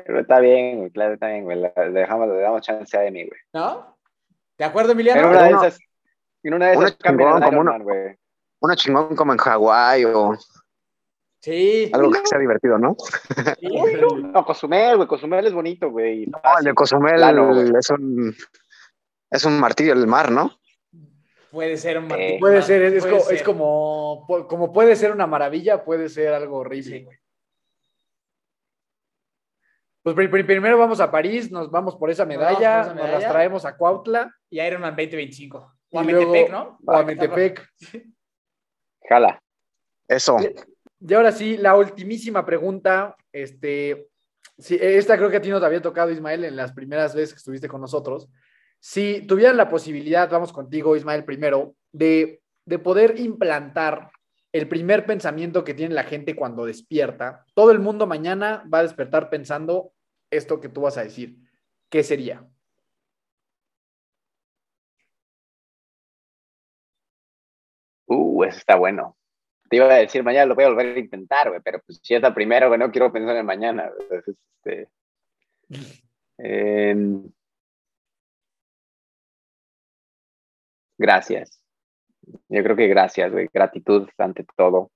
[0.06, 1.60] Está bien, güey, claro, está bien, güey.
[1.60, 3.40] Le dejamos, le damos chance a mí, güey.
[3.54, 3.98] ¿No?
[4.58, 5.22] ¿De acuerdo, Emiliano?
[5.22, 5.80] En una de esas,
[6.44, 8.16] en una de esas chingón, como una- güey.
[8.62, 10.38] Uno chingón como en Hawái o
[11.42, 11.92] Sí.
[11.94, 12.96] algo que sea divertido, ¿no?
[13.60, 13.68] sí.
[14.34, 16.26] No, Cozumel, güey, Cozumel es bonito, güey.
[16.28, 17.22] No, el de Cozumel
[17.78, 18.34] es un
[19.30, 20.52] es un martirio el mar, ¿no?
[21.54, 22.40] Puede ser un martillo.
[22.40, 23.36] Puede ser, es, es Puede co- ser.
[23.36, 26.84] es como, como puede ser una maravilla, puede ser algo horrible.
[26.98, 27.04] Sí.
[27.04, 27.18] güey.
[30.02, 32.94] Pues pri- pri- primero vamos a París, nos vamos por esa Nos medalla, por esa
[32.96, 35.76] nos las traemos a Cuautla Y Ironman 2025.
[35.92, 36.80] O a Y luego- Metepec, ¿no?
[36.86, 37.70] o a Metepec.
[39.08, 39.40] Jala.
[40.08, 40.38] Eso.
[41.00, 44.08] Y ahora sí, la ultimísima pregunta, este,
[44.58, 47.34] sí, esta creo que a ti no te había tocado, Ismael, en las primeras veces
[47.34, 48.28] que estuviste con nosotros.
[48.86, 54.12] Si tuvieran la posibilidad, vamos contigo, Ismael, primero, de, de poder implantar
[54.52, 58.84] el primer pensamiento que tiene la gente cuando despierta, todo el mundo mañana va a
[58.84, 59.94] despertar pensando
[60.30, 61.38] esto que tú vas a decir.
[61.90, 62.46] ¿Qué sería?
[68.06, 69.16] Uh, eso está bueno.
[69.70, 72.16] Te iba a decir, mañana lo voy a volver a intentar, güey, pero pues si
[72.16, 73.90] es la primera, güey, no quiero pensar en mañana.
[73.98, 74.90] Entonces, este,
[76.38, 77.32] em,
[80.98, 81.62] gracias.
[82.48, 83.50] Yo creo que gracias, güey.
[83.54, 84.92] Gratitud ante todo.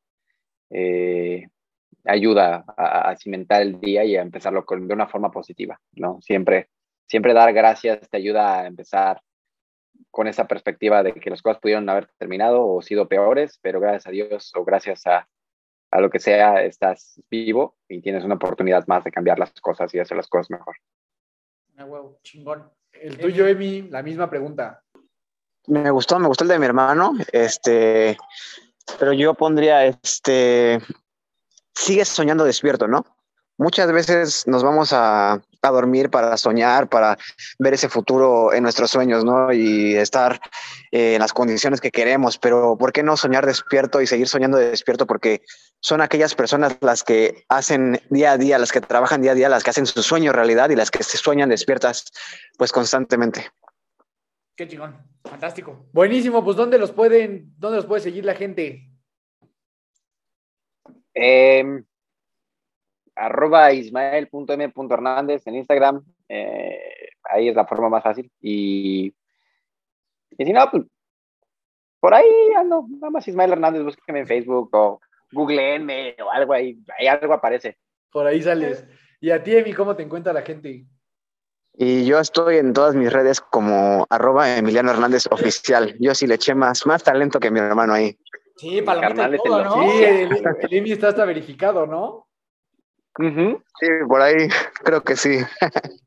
[0.70, 1.48] Eh,
[2.06, 6.20] ayuda a, a cimentar el día y a empezarlo con, de una forma positiva, ¿no?
[6.22, 6.70] Siempre,
[7.06, 9.22] siempre dar gracias te ayuda a empezar
[10.12, 14.08] con esa perspectiva de que las cosas pudieron haber terminado o sido peores, pero gracias
[14.08, 15.28] a Dios o gracias a,
[15.92, 19.94] a lo que sea, estás vivo y tienes una oportunidad más de cambiar las cosas
[19.94, 20.76] y hacer las cosas mejor.
[21.78, 22.70] Ah, huevo, chingón.
[22.94, 24.84] El tuyo, Emi, la misma pregunta.
[25.68, 28.18] Me gustó, me gustó el de mi hermano, este,
[29.00, 30.80] pero yo pondría, este,
[31.76, 33.06] sigues soñando despierto, ¿no?
[33.58, 37.18] Muchas veces nos vamos a, a dormir para soñar, para
[37.60, 39.52] ver ese futuro en nuestros sueños, ¿no?
[39.52, 40.40] Y estar
[40.92, 44.58] eh, en las condiciones que queremos, pero ¿por qué no soñar despierto y seguir soñando
[44.58, 45.06] despierto?
[45.06, 45.42] Porque
[45.80, 49.50] son aquellas personas las que hacen día a día, las que trabajan día a día,
[49.50, 52.06] las que hacen su sueño realidad y las que se sueñan despiertas,
[52.58, 53.52] pues constantemente.
[54.58, 54.98] Qué chingón.
[55.24, 55.86] Fantástico.
[55.94, 58.90] Buenísimo, pues ¿dónde los pueden, dónde los puede seguir la gente?
[61.14, 61.64] Eh,
[63.16, 66.04] arroba ismael.m.hernández en Instagram.
[66.28, 68.32] eh, ahí es la forma más fácil.
[68.42, 69.14] Y,
[70.38, 70.84] y si no, pues
[72.00, 72.28] por ahí
[72.58, 72.86] ando.
[72.90, 75.00] Nada más Ismael Hernández, búsqueme en Facebook o
[75.32, 76.80] googleenme o algo ahí.
[76.98, 77.78] Ahí algo aparece.
[78.12, 78.88] Por ahí sales.
[79.20, 80.86] Y a ti, Emi, ¿cómo te encuentra la gente?
[81.80, 85.96] Y yo estoy en todas mis redes como arroba Emiliano Hernández oficial.
[86.00, 88.18] Yo sí le eché más, más talento que mi hermano ahí.
[88.56, 89.74] Sí, palomita y Carnales en todo, ¿no?
[89.84, 92.28] Sí, el, el Emi está hasta verificado, ¿no?
[93.20, 93.62] Ujú.
[93.80, 94.48] Sí, por ahí
[94.84, 95.38] creo que sí.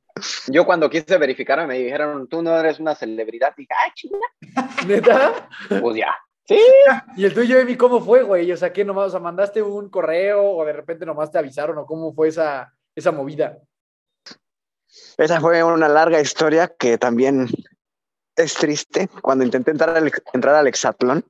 [0.48, 3.54] Yo cuando quise verificarme me dijeron, tú no eres una celebridad.
[3.56, 4.18] Y dije, ah, chinga.
[4.88, 5.48] ¿Neta?
[5.80, 6.12] Pues ya.
[6.46, 6.60] Sí.
[7.16, 8.50] ¿Y el tuyo, Emi, cómo fue, güey?
[8.50, 9.06] O sea, ¿qué nomás?
[9.06, 12.74] O sea, ¿mandaste un correo o de repente nomás te avisaron o cómo fue esa,
[12.96, 13.56] esa movida?
[15.16, 17.48] Esa fue una larga historia que también
[18.36, 19.08] es triste.
[19.22, 21.24] Cuando intenté entrar al, entrar al hexatlón,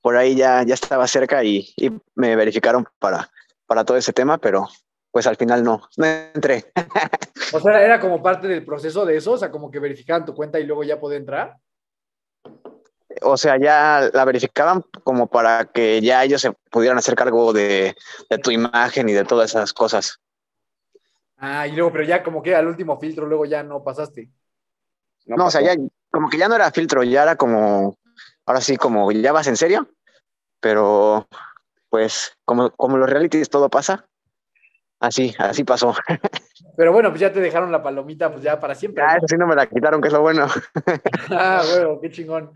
[0.00, 3.30] por ahí ya, ya estaba cerca y, y me verificaron para,
[3.66, 4.68] para todo ese tema, pero
[5.12, 6.72] pues al final no, no entré.
[7.52, 9.32] O sea, ¿era como parte del proceso de eso?
[9.32, 11.58] O sea, como que verificaban tu cuenta y luego ya podía entrar.
[13.20, 17.94] O sea, ya la verificaban como para que ya ellos se pudieran hacer cargo de,
[18.30, 20.18] de tu imagen y de todas esas cosas.
[21.44, 24.30] Ah, y luego, pero ya como que al último filtro luego ya no pasaste.
[25.26, 25.74] No, o sea, ya
[26.08, 27.98] como que ya no era filtro, ya era como,
[28.46, 29.88] ahora sí, como ya vas en serio,
[30.60, 31.26] pero
[31.88, 34.06] pues como, como los realities todo pasa,
[35.00, 35.94] así, así pasó.
[36.76, 39.02] Pero bueno, pues ya te dejaron la palomita, pues ya para siempre.
[39.02, 39.18] Ah, ¿no?
[39.18, 40.46] eso sí no me la quitaron, que es lo bueno.
[41.30, 42.52] Ah, huevo, qué chingón.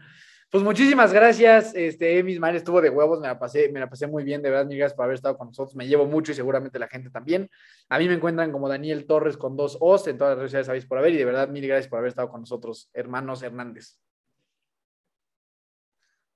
[0.56, 4.06] Pues muchísimas gracias, este, Emi Ismael estuvo de huevos, me la pasé, me la pasé
[4.06, 6.34] muy bien, de verdad, mil gracias por haber estado con nosotros, me llevo mucho y
[6.34, 7.50] seguramente la gente también.
[7.90, 10.66] A mí me encuentran como Daniel Torres con dos O's, en todas las redes sociales
[10.66, 13.98] sabéis por haber, y de verdad, mil gracias por haber estado con nosotros, hermanos Hernández.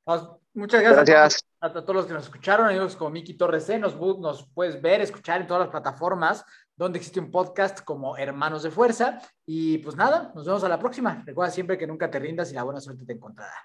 [0.04, 0.20] Pues,
[0.52, 1.42] muchas gracias, Gracias.
[1.58, 4.46] A, todos, a todos los que nos escucharon, amigos como Miki Torres C, nos, nos
[4.52, 6.44] puedes ver, escuchar en todas las plataformas
[6.76, 9.18] donde existe un podcast como Hermanos de Fuerza.
[9.46, 11.22] Y pues nada, nos vemos a la próxima.
[11.26, 13.64] Recuerda siempre que nunca te rindas y la buena suerte te encontrará.